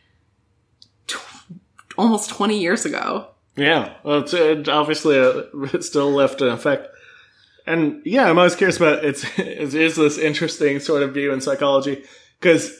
tw- 1.06 1.52
almost 1.96 2.30
twenty 2.30 2.60
years 2.60 2.84
ago. 2.84 3.28
Yeah, 3.56 3.94
well, 4.04 4.20
it's 4.20 4.34
it 4.34 4.68
obviously 4.68 5.18
uh 5.18 5.42
it 5.72 5.84
still 5.84 6.10
left 6.10 6.40
an 6.40 6.48
effect. 6.48 6.88
And 7.66 8.00
yeah, 8.04 8.28
I'm 8.28 8.38
always 8.38 8.56
curious 8.56 8.78
about 8.78 9.04
it's 9.04 9.24
is, 9.38 9.74
is 9.74 9.96
this 9.96 10.18
interesting 10.18 10.80
sort 10.80 11.02
of 11.02 11.14
view 11.14 11.32
in 11.32 11.40
psychology 11.40 12.04
because 12.40 12.70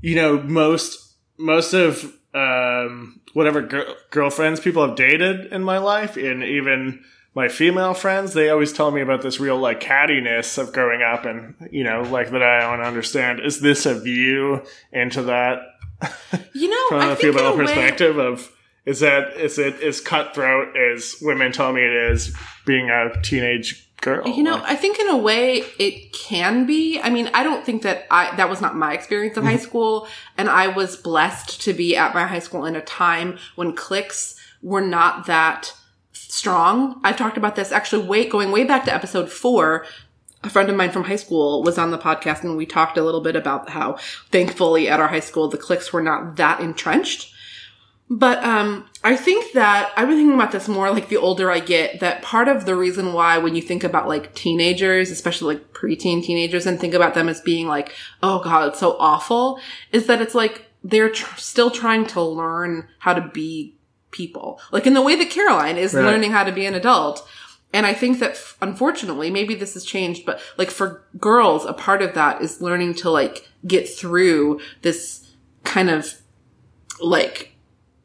you 0.00 0.14
know 0.16 0.40
most 0.42 1.14
most 1.38 1.72
of 1.74 2.12
um, 2.34 3.20
whatever 3.32 3.62
gir- 3.62 3.94
girlfriends 4.10 4.60
people 4.60 4.86
have 4.86 4.96
dated 4.96 5.52
in 5.52 5.62
my 5.62 5.78
life, 5.78 6.16
and 6.16 6.42
even 6.42 7.02
my 7.36 7.48
female 7.48 7.92
friends, 7.92 8.32
they 8.32 8.48
always 8.48 8.72
tell 8.72 8.90
me 8.90 9.02
about 9.02 9.20
this 9.20 9.38
real 9.38 9.58
like 9.58 9.78
cattiness 9.78 10.56
of 10.56 10.72
growing 10.72 11.02
up, 11.02 11.26
and 11.26 11.54
you 11.70 11.84
know, 11.84 12.00
like 12.00 12.30
that 12.30 12.42
I 12.42 12.60
don't 12.60 12.84
understand. 12.84 13.40
Is 13.40 13.60
this 13.60 13.84
a 13.84 14.00
view 14.00 14.62
into 14.90 15.22
that 15.24 15.58
You 16.54 16.70
know, 16.70 16.88
from 16.88 17.00
I 17.00 17.12
a 17.12 17.16
think 17.16 17.36
female 17.36 17.52
a 17.52 17.56
way, 17.56 17.66
perspective 17.66 18.18
of 18.18 18.50
is 18.86 19.00
that 19.00 19.36
is 19.36 19.58
it 19.58 19.82
as 19.82 20.00
cutthroat 20.00 20.74
as 20.78 21.16
women 21.20 21.52
tell 21.52 21.74
me 21.74 21.82
it 21.82 22.10
is 22.10 22.34
being 22.64 22.88
a 22.88 23.20
teenage 23.20 23.86
girl 24.00 24.26
You 24.26 24.42
know, 24.42 24.54
Like, 24.54 24.70
I 24.70 24.76
think 24.76 24.98
in 24.98 25.08
a 25.08 25.18
way 25.18 25.62
it 25.78 26.14
can 26.14 26.64
be. 26.64 26.98
I 27.02 27.10
mean, 27.10 27.28
I 27.34 27.42
don't 27.42 27.66
think 27.66 27.82
that 27.82 28.06
I 28.10 28.34
that 28.36 28.48
was 28.48 28.62
not 28.62 28.76
my 28.76 28.94
experience 28.94 29.36
of 29.36 29.44
high 29.44 29.56
mm-hmm. 29.56 29.62
school, 29.62 30.08
and 30.38 30.48
I 30.48 30.68
was 30.68 30.96
blessed 30.96 31.60
to 31.62 31.74
be 31.74 31.98
at 31.98 32.14
my 32.14 32.26
high 32.26 32.38
school 32.38 32.64
in 32.64 32.76
a 32.76 32.80
time 32.80 33.36
when 33.56 33.74
cliques 33.74 34.40
were 34.62 34.80
not 34.80 35.26
that 35.26 35.74
strong. 36.36 37.00
I've 37.02 37.16
talked 37.16 37.36
about 37.36 37.56
this 37.56 37.72
actually 37.72 38.06
way 38.06 38.28
going 38.28 38.52
way 38.52 38.64
back 38.64 38.84
to 38.84 38.94
episode 38.94 39.30
4. 39.30 39.86
A 40.44 40.50
friend 40.50 40.68
of 40.68 40.76
mine 40.76 40.90
from 40.90 41.04
high 41.04 41.16
school 41.16 41.62
was 41.62 41.78
on 41.78 41.90
the 41.90 41.98
podcast 41.98 42.44
and 42.44 42.56
we 42.56 42.66
talked 42.66 42.98
a 42.98 43.02
little 43.02 43.22
bit 43.22 43.34
about 43.34 43.70
how 43.70 43.96
thankfully 44.30 44.88
at 44.88 45.00
our 45.00 45.08
high 45.08 45.20
school 45.20 45.48
the 45.48 45.56
cliques 45.56 45.92
were 45.92 46.02
not 46.02 46.36
that 46.36 46.60
entrenched. 46.60 47.32
But 48.08 48.44
um, 48.44 48.88
I 49.02 49.16
think 49.16 49.52
that 49.54 49.92
I've 49.96 50.06
been 50.06 50.18
thinking 50.18 50.34
about 50.34 50.52
this 50.52 50.68
more 50.68 50.92
like 50.92 51.08
the 51.08 51.16
older 51.16 51.50
I 51.50 51.58
get, 51.58 51.98
that 51.98 52.22
part 52.22 52.46
of 52.46 52.64
the 52.64 52.76
reason 52.76 53.12
why 53.12 53.38
when 53.38 53.56
you 53.56 53.62
think 53.62 53.82
about 53.82 54.06
like 54.06 54.32
teenagers, 54.34 55.10
especially 55.10 55.56
like 55.56 55.72
preteen 55.72 56.22
teenagers, 56.22 56.66
and 56.66 56.78
think 56.78 56.94
about 56.94 57.14
them 57.14 57.28
as 57.28 57.40
being 57.40 57.66
like, 57.66 57.92
oh 58.22 58.40
God, 58.44 58.68
it's 58.68 58.78
so 58.78 58.96
awful, 59.00 59.58
is 59.90 60.06
that 60.06 60.22
it's 60.22 60.36
like 60.36 60.66
they're 60.84 61.10
tr- 61.10 61.36
still 61.36 61.70
trying 61.70 62.06
to 62.06 62.22
learn 62.22 62.86
how 63.00 63.12
to 63.12 63.28
be 63.34 63.75
people. 64.16 64.58
Like 64.72 64.86
in 64.86 64.94
the 64.94 65.02
way 65.02 65.14
that 65.16 65.30
Caroline 65.30 65.76
is 65.76 65.92
Right. 65.94 66.04
learning 66.04 66.32
how 66.32 66.42
to 66.44 66.52
be 66.52 66.66
an 66.66 66.74
adult. 66.74 67.26
And 67.72 67.84
I 67.84 67.92
think 67.94 68.18
that 68.20 68.30
f- 68.32 68.56
unfortunately, 68.62 69.30
maybe 69.30 69.54
this 69.54 69.74
has 69.74 69.84
changed, 69.84 70.24
but 70.24 70.40
like 70.56 70.70
for 70.70 71.04
girls, 71.20 71.64
a 71.66 71.72
part 71.74 72.00
of 72.00 72.14
that 72.14 72.40
is 72.40 72.60
learning 72.62 72.94
to 72.94 73.10
like 73.10 73.48
get 73.66 73.88
through 73.88 74.60
this 74.82 75.30
kind 75.64 75.90
of 75.90 76.14
like 77.00 77.52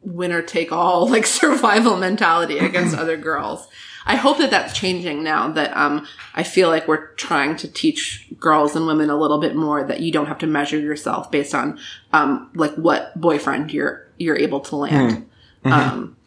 winner 0.02 0.42
take 0.42 0.72
all 0.72 1.08
like 1.16 1.26
survival 1.26 1.96
mentality 1.98 2.58
against 2.58 2.98
other 2.98 3.18
girls. 3.18 3.68
I 4.04 4.16
hope 4.16 4.40
that 4.40 4.50
that's 4.50 4.74
changing 4.74 5.24
now 5.24 5.50
that 5.52 5.78
um 5.78 6.08
I 6.34 6.42
feel 6.44 6.70
like 6.70 6.88
we're 6.88 7.08
trying 7.14 7.56
to 7.58 7.68
teach 7.68 8.28
girls 8.40 8.76
and 8.76 8.88
women 8.88 9.12
a 9.12 9.18
little 9.18 9.40
bit 9.40 9.56
more 9.56 9.84
that 9.84 10.00
you 10.00 10.12
don't 10.12 10.26
have 10.26 10.40
to 10.40 10.48
measure 10.48 10.80
yourself 10.80 11.30
based 11.30 11.54
on 11.54 11.78
um 12.12 12.50
like 12.56 12.74
what 12.76 13.20
boyfriend 13.22 13.72
you're 13.72 14.08
you're 14.18 14.38
able 14.38 14.60
to 14.62 14.76
land. 14.76 15.30
Um 15.64 16.18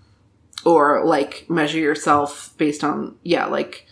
or 0.65 1.05
like 1.05 1.47
measure 1.49 1.79
yourself 1.79 2.55
based 2.57 2.83
on 2.83 3.17
yeah, 3.23 3.47
like 3.47 3.87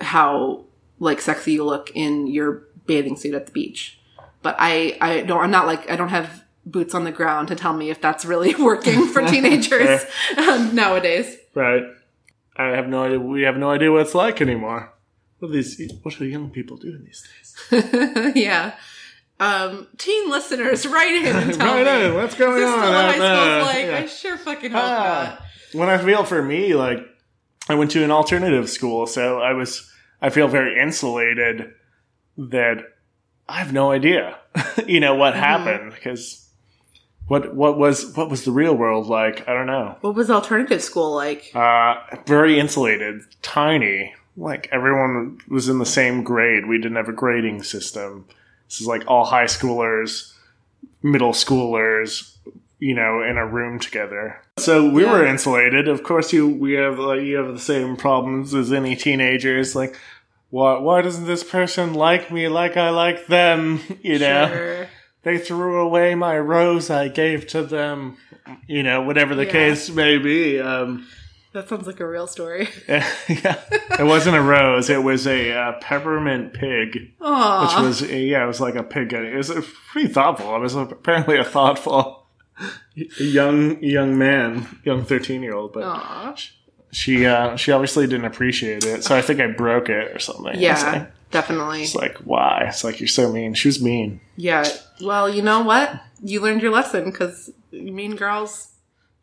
how 0.00 0.64
like 0.98 1.20
sexy 1.20 1.52
you 1.52 1.64
look 1.64 1.90
in 1.94 2.26
your 2.26 2.64
bathing 2.86 3.16
suit 3.16 3.34
at 3.34 3.46
the 3.46 3.52
beach. 3.52 4.00
But 4.42 4.56
I 4.58 4.96
I 5.00 5.20
don't 5.22 5.40
I'm 5.40 5.50
not 5.50 5.66
like 5.66 5.90
I 5.90 5.96
don't 5.96 6.08
have 6.08 6.44
boots 6.64 6.94
on 6.94 7.04
the 7.04 7.12
ground 7.12 7.48
to 7.48 7.54
tell 7.54 7.72
me 7.72 7.90
if 7.90 8.00
that's 8.00 8.24
really 8.24 8.54
working 8.58 9.06
for 9.06 9.22
teenagers 9.26 10.04
um, 10.36 10.74
nowadays. 10.74 11.36
Right. 11.54 11.84
I 12.56 12.68
have 12.68 12.88
no 12.88 13.04
idea. 13.04 13.20
We 13.20 13.42
have 13.42 13.56
no 13.56 13.70
idea 13.70 13.92
what 13.92 14.02
it's 14.02 14.14
like 14.14 14.40
anymore. 14.40 14.92
What 15.38 15.50
are 15.50 15.52
these? 15.52 15.80
What 16.02 16.20
are 16.20 16.24
young 16.24 16.50
people 16.50 16.76
doing 16.76 17.04
these 17.04 17.24
days? 17.70 18.32
yeah. 18.34 18.74
Um, 19.40 19.86
teen 19.98 20.30
listeners, 20.30 20.86
write 20.86 21.12
in 21.14 21.26
and 21.36 21.54
tell 21.58 21.74
right 21.74 21.84
me. 22.00 22.06
on. 22.08 22.14
What's 22.14 22.34
going 22.34 22.62
on? 22.62 22.72
still 22.72 22.80
what 22.80 22.92
high 22.92 23.08
out 23.14 23.18
there? 23.18 23.62
like? 23.62 23.86
Yeah. 23.86 23.96
I 23.98 24.06
sure 24.06 24.36
fucking 24.36 24.70
hope 24.72 24.82
Ah. 24.82 25.38
not. 25.38 25.78
when 25.78 25.88
I 25.88 25.98
feel 25.98 26.24
for 26.24 26.42
me, 26.42 26.74
like 26.74 26.98
I 27.68 27.74
went 27.74 27.90
to 27.92 28.02
an 28.02 28.10
alternative 28.10 28.68
school, 28.68 29.06
so 29.06 29.40
I 29.40 29.52
was 29.52 29.88
I 30.20 30.30
feel 30.30 30.48
very 30.48 30.80
insulated 30.80 31.70
that 32.36 32.78
I 33.48 33.58
have 33.58 33.72
no 33.72 33.90
idea, 33.92 34.38
you 34.86 34.98
know, 35.00 35.12
Mm-hmm. 35.12 35.20
what 35.20 35.34
happened 35.34 35.92
because 35.94 36.44
what 37.28 37.54
what 37.54 37.78
was 37.78 38.16
what 38.16 38.28
was 38.30 38.44
the 38.44 38.50
real 38.52 38.74
world 38.74 39.06
like? 39.06 39.48
I 39.48 39.52
don't 39.52 39.66
know. 39.66 39.96
What 40.00 40.14
was 40.16 40.30
alternative 40.30 40.82
school 40.82 41.14
like? 41.14 41.52
Uh, 41.54 41.94
very 42.26 42.58
insulated, 42.58 43.20
tiny. 43.42 44.14
Like 44.36 44.68
everyone 44.72 45.38
was 45.48 45.68
in 45.68 45.78
the 45.78 45.86
same 45.86 46.22
grade. 46.24 46.66
We 46.66 46.78
didn't 46.78 46.96
have 46.96 47.08
a 47.08 47.12
grading 47.12 47.62
system. 47.64 48.26
This 48.68 48.80
is 48.80 48.86
like 48.86 49.04
all 49.08 49.24
high 49.24 49.44
schoolers, 49.46 50.32
middle 51.02 51.32
schoolers, 51.32 52.36
you 52.78 52.94
know, 52.94 53.22
in 53.22 53.36
a 53.36 53.46
room 53.46 53.78
together. 53.78 54.40
So 54.58 54.88
we 54.88 55.04
Yeah. 55.04 55.12
were 55.12 55.26
insulated. 55.26 55.88
Of 55.88 56.02
course, 56.02 56.32
you 56.32 56.48
we 56.48 56.74
have 56.74 56.98
like 56.98 57.22
you 57.22 57.36
have 57.36 57.52
the 57.52 57.58
same 57.58 57.96
problems 57.96 58.54
as 58.54 58.72
any 58.72 58.94
teenagers. 58.96 59.74
Like, 59.74 59.96
why 60.50 60.78
why 60.78 61.02
doesn't 61.02 61.26
this 61.26 61.44
person 61.44 61.94
like 61.94 62.30
me 62.30 62.48
like 62.48 62.76
I 62.76 62.90
like 62.90 63.26
them? 63.26 63.80
You 64.02 64.18
know, 64.18 64.48
Sure. 64.48 64.86
they 65.22 65.38
threw 65.38 65.80
away 65.80 66.14
my 66.14 66.38
rose 66.38 66.90
I 66.90 67.08
gave 67.08 67.46
to 67.48 67.62
them. 67.62 68.16
You 68.66 68.82
know, 68.82 69.02
whatever 69.02 69.34
the 69.34 69.44
Yeah. 69.44 69.52
case 69.52 69.90
may 69.90 70.18
be. 70.18 70.60
Um, 70.60 71.06
That 71.52 71.68
sounds 71.68 71.86
like 71.86 72.00
a 72.00 72.06
real 72.06 72.26
story. 72.26 72.68
yeah, 72.88 73.04
it 73.98 74.04
wasn't 74.04 74.36
a 74.36 74.42
rose. 74.42 74.90
It 74.90 75.02
was 75.02 75.26
a 75.26 75.52
uh, 75.52 75.72
peppermint 75.80 76.52
pig, 76.52 77.12
Aww. 77.20 77.62
which 77.62 77.82
was 77.86 78.02
yeah, 78.02 78.44
it 78.44 78.46
was 78.46 78.60
like 78.60 78.74
a 78.74 78.82
pig. 78.82 79.12
It 79.12 79.34
was 79.34 79.50
uh, 79.50 79.62
pretty 79.90 80.08
thoughtful. 80.08 80.54
It 80.56 80.60
was 80.60 80.74
apparently 80.74 81.38
a 81.38 81.44
thoughtful 81.44 82.26
young 82.94 83.82
young 83.82 84.18
man, 84.18 84.66
young 84.84 85.04
thirteen 85.04 85.42
year 85.42 85.54
old. 85.54 85.72
But 85.72 85.84
Aw. 85.84 86.34
she 86.92 87.24
uh, 87.24 87.56
she 87.56 87.72
obviously 87.72 88.06
didn't 88.06 88.26
appreciate 88.26 88.84
it, 88.84 89.02
so 89.02 89.16
I 89.16 89.22
think 89.22 89.40
I 89.40 89.46
broke 89.46 89.88
it 89.88 90.14
or 90.14 90.18
something. 90.18 90.52
Yeah, 90.56 91.06
definitely. 91.30 91.82
it's 91.82 91.94
like 91.94 92.18
why? 92.18 92.66
It's 92.68 92.84
like 92.84 93.00
you're 93.00 93.08
so 93.08 93.32
mean. 93.32 93.54
She 93.54 93.68
was 93.68 93.82
mean. 93.82 94.20
Yeah. 94.36 94.66
Well, 95.00 95.30
you 95.30 95.40
know 95.40 95.62
what? 95.62 95.98
You 96.22 96.40
learned 96.40 96.60
your 96.60 96.72
lesson 96.72 97.06
because 97.06 97.50
mean 97.72 98.16
girls 98.16 98.68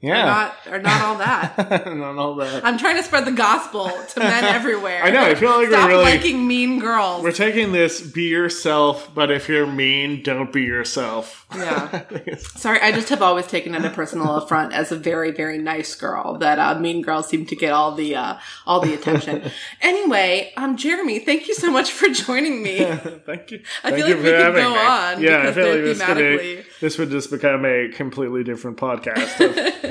are 0.06 0.16
Yeah, 0.16 0.26
not 0.26 0.56
are 0.68 0.82
not 0.82 1.02
all 1.02 1.18
that. 1.18 1.86
not 1.96 2.18
all 2.18 2.36
that. 2.36 2.66
I'm 2.66 2.78
trying 2.78 2.98
to 2.98 3.03
spread 3.03 3.25
the 3.25 3.32
gospel 3.32 3.88
to 3.90 4.20
men 4.20 4.44
everywhere. 4.56 5.01
I 5.03 5.10
know, 5.12 5.22
I 5.24 5.36
feel 5.36 5.50
like 5.50 5.70
we're 5.70 5.88
really- 5.88 6.03
liking 6.03 6.48
mean 6.48 6.79
girls. 6.79 7.24
We're 7.24 7.32
taking 7.32 7.72
this 7.72 8.01
be 8.01 8.24
yourself, 8.29 9.10
but 9.14 9.32
if 9.32 9.48
you're 9.50 9.68
mean, 9.68 10.22
don't 10.24 10.51
be 10.53 10.64
yourself. 10.64 11.45
Yeah. 11.53 12.03
Sorry, 12.38 12.79
I 12.81 12.92
just 12.92 13.10
have 13.10 13.22
always 13.22 13.48
taken 13.48 13.75
it 13.75 13.86
a 13.86 13.90
personal 13.90 14.36
affront 14.36 14.74
as 14.74 14.92
a 14.92 14.96
very, 14.96 15.31
very 15.31 15.58
nice 15.58 15.94
girl 15.96 16.38
that 16.40 16.60
uh, 16.60 16.79
mean 16.79 17.01
girls 17.01 17.27
seem 17.27 17.46
to 17.48 17.55
get 17.55 17.72
all 17.72 17.94
the 17.94 18.16
uh, 18.16 18.38
all 18.66 18.79
the 18.79 18.94
attention. 18.94 19.51
anyway, 19.81 20.53
um, 20.58 20.75
Jeremy, 20.77 21.20
thank 21.20 21.48
you 21.48 21.53
so 21.53 21.72
much 21.72 21.92
for 21.92 22.08
joining 22.10 22.64
me. 22.64 22.79
Thank 23.25 23.51
you. 23.51 23.62
I 23.84 23.92
Thank 23.92 23.96
feel 23.98 24.08
you 24.10 24.16
like 24.16 24.24
we 24.24 24.31
could 24.31 24.55
go 24.55 24.70
me. 24.74 24.77
on 24.79 25.22
Yeah, 25.22 25.48
I 25.48 25.51
feel 25.51 25.68
like 25.70 25.81
this, 25.81 26.01
thematically- 26.01 26.58
be, 26.58 26.64
this 26.81 26.98
would 26.98 27.10
just 27.10 27.29
become 27.29 27.66
a 27.66 27.90
completely 27.90 28.44
different 28.44 28.77
podcast 28.77 29.40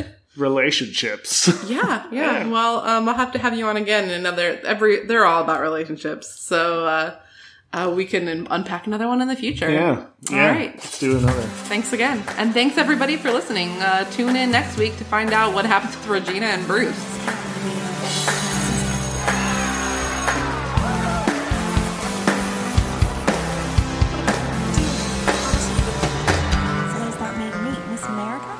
of 0.01 0.07
relationships. 0.37 1.49
Yeah, 1.69 2.07
yeah. 2.11 2.39
Yeah. 2.39 2.47
Well, 2.49 2.81
um, 2.81 3.09
I'll 3.09 3.15
have 3.15 3.33
to 3.33 3.39
have 3.39 3.57
you 3.57 3.67
on 3.67 3.77
again 3.77 4.05
in 4.05 4.11
another. 4.11 4.61
Every 4.65 5.07
they're 5.07 5.25
all 5.25 5.43
about 5.43 5.61
relationships, 5.61 6.41
so 6.41 6.87
uh, 6.87 7.17
uh, 7.75 7.91
we 7.91 8.05
can 8.05 8.47
unpack 8.51 8.87
another 8.87 9.09
one 9.09 9.21
in 9.21 9.27
the 9.27 9.35
future. 9.35 9.69
Yeah. 9.69 10.07
All 10.31 10.37
yeah. 10.37 10.53
right. 10.53 10.77
Let's 10.77 11.01
do 11.01 11.19
another. 11.19 11.43
Thanks 11.43 11.93
again, 11.93 12.23
and 12.39 12.55
thanks 12.55 12.79
everybody 12.79 13.17
for 13.17 13.33
listening. 13.33 13.71
Uh, 13.83 14.09
tune 14.13 14.37
in 14.37 14.53
next 14.53 14.79
week 14.79 14.97
to 14.99 15.05
find 15.05 15.33
out 15.33 15.55
what 15.55 15.67
happens 15.67 15.97
with 15.97 16.07
Regina 16.07 16.47
and 16.47 16.65
Bruce. 16.69 16.95
So 16.95 17.01
does 27.01 27.17
that 27.19 27.37
make 27.39 27.55
me 27.61 27.71
Miss 27.91 28.05
America? 28.05 28.57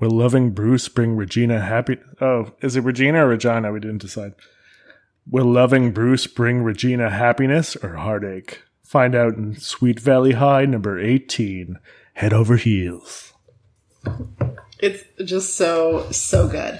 Will 0.00 0.10
loving 0.10 0.52
Bruce 0.52 0.88
bring 0.88 1.14
Regina 1.14 1.60
happy? 1.60 1.98
Oh, 2.22 2.52
is 2.62 2.74
it 2.74 2.84
Regina 2.84 3.26
or 3.26 3.28
Regina? 3.28 3.70
We 3.70 3.80
didn't 3.80 3.98
decide. 3.98 4.32
Will 5.28 5.46
loving 5.46 5.90
Bruce 5.90 6.28
bring 6.28 6.62
Regina 6.62 7.10
happiness 7.10 7.74
or 7.76 7.96
heartache? 7.96 8.62
Find 8.84 9.14
out 9.16 9.34
in 9.34 9.56
Sweet 9.56 9.98
Valley 9.98 10.32
High, 10.32 10.66
number 10.66 11.00
18. 11.00 11.78
Head 12.14 12.32
over 12.32 12.56
heels. 12.56 13.32
It's 14.78 15.02
just 15.24 15.56
so 15.56 16.06
so 16.12 16.46
good. 16.48 16.78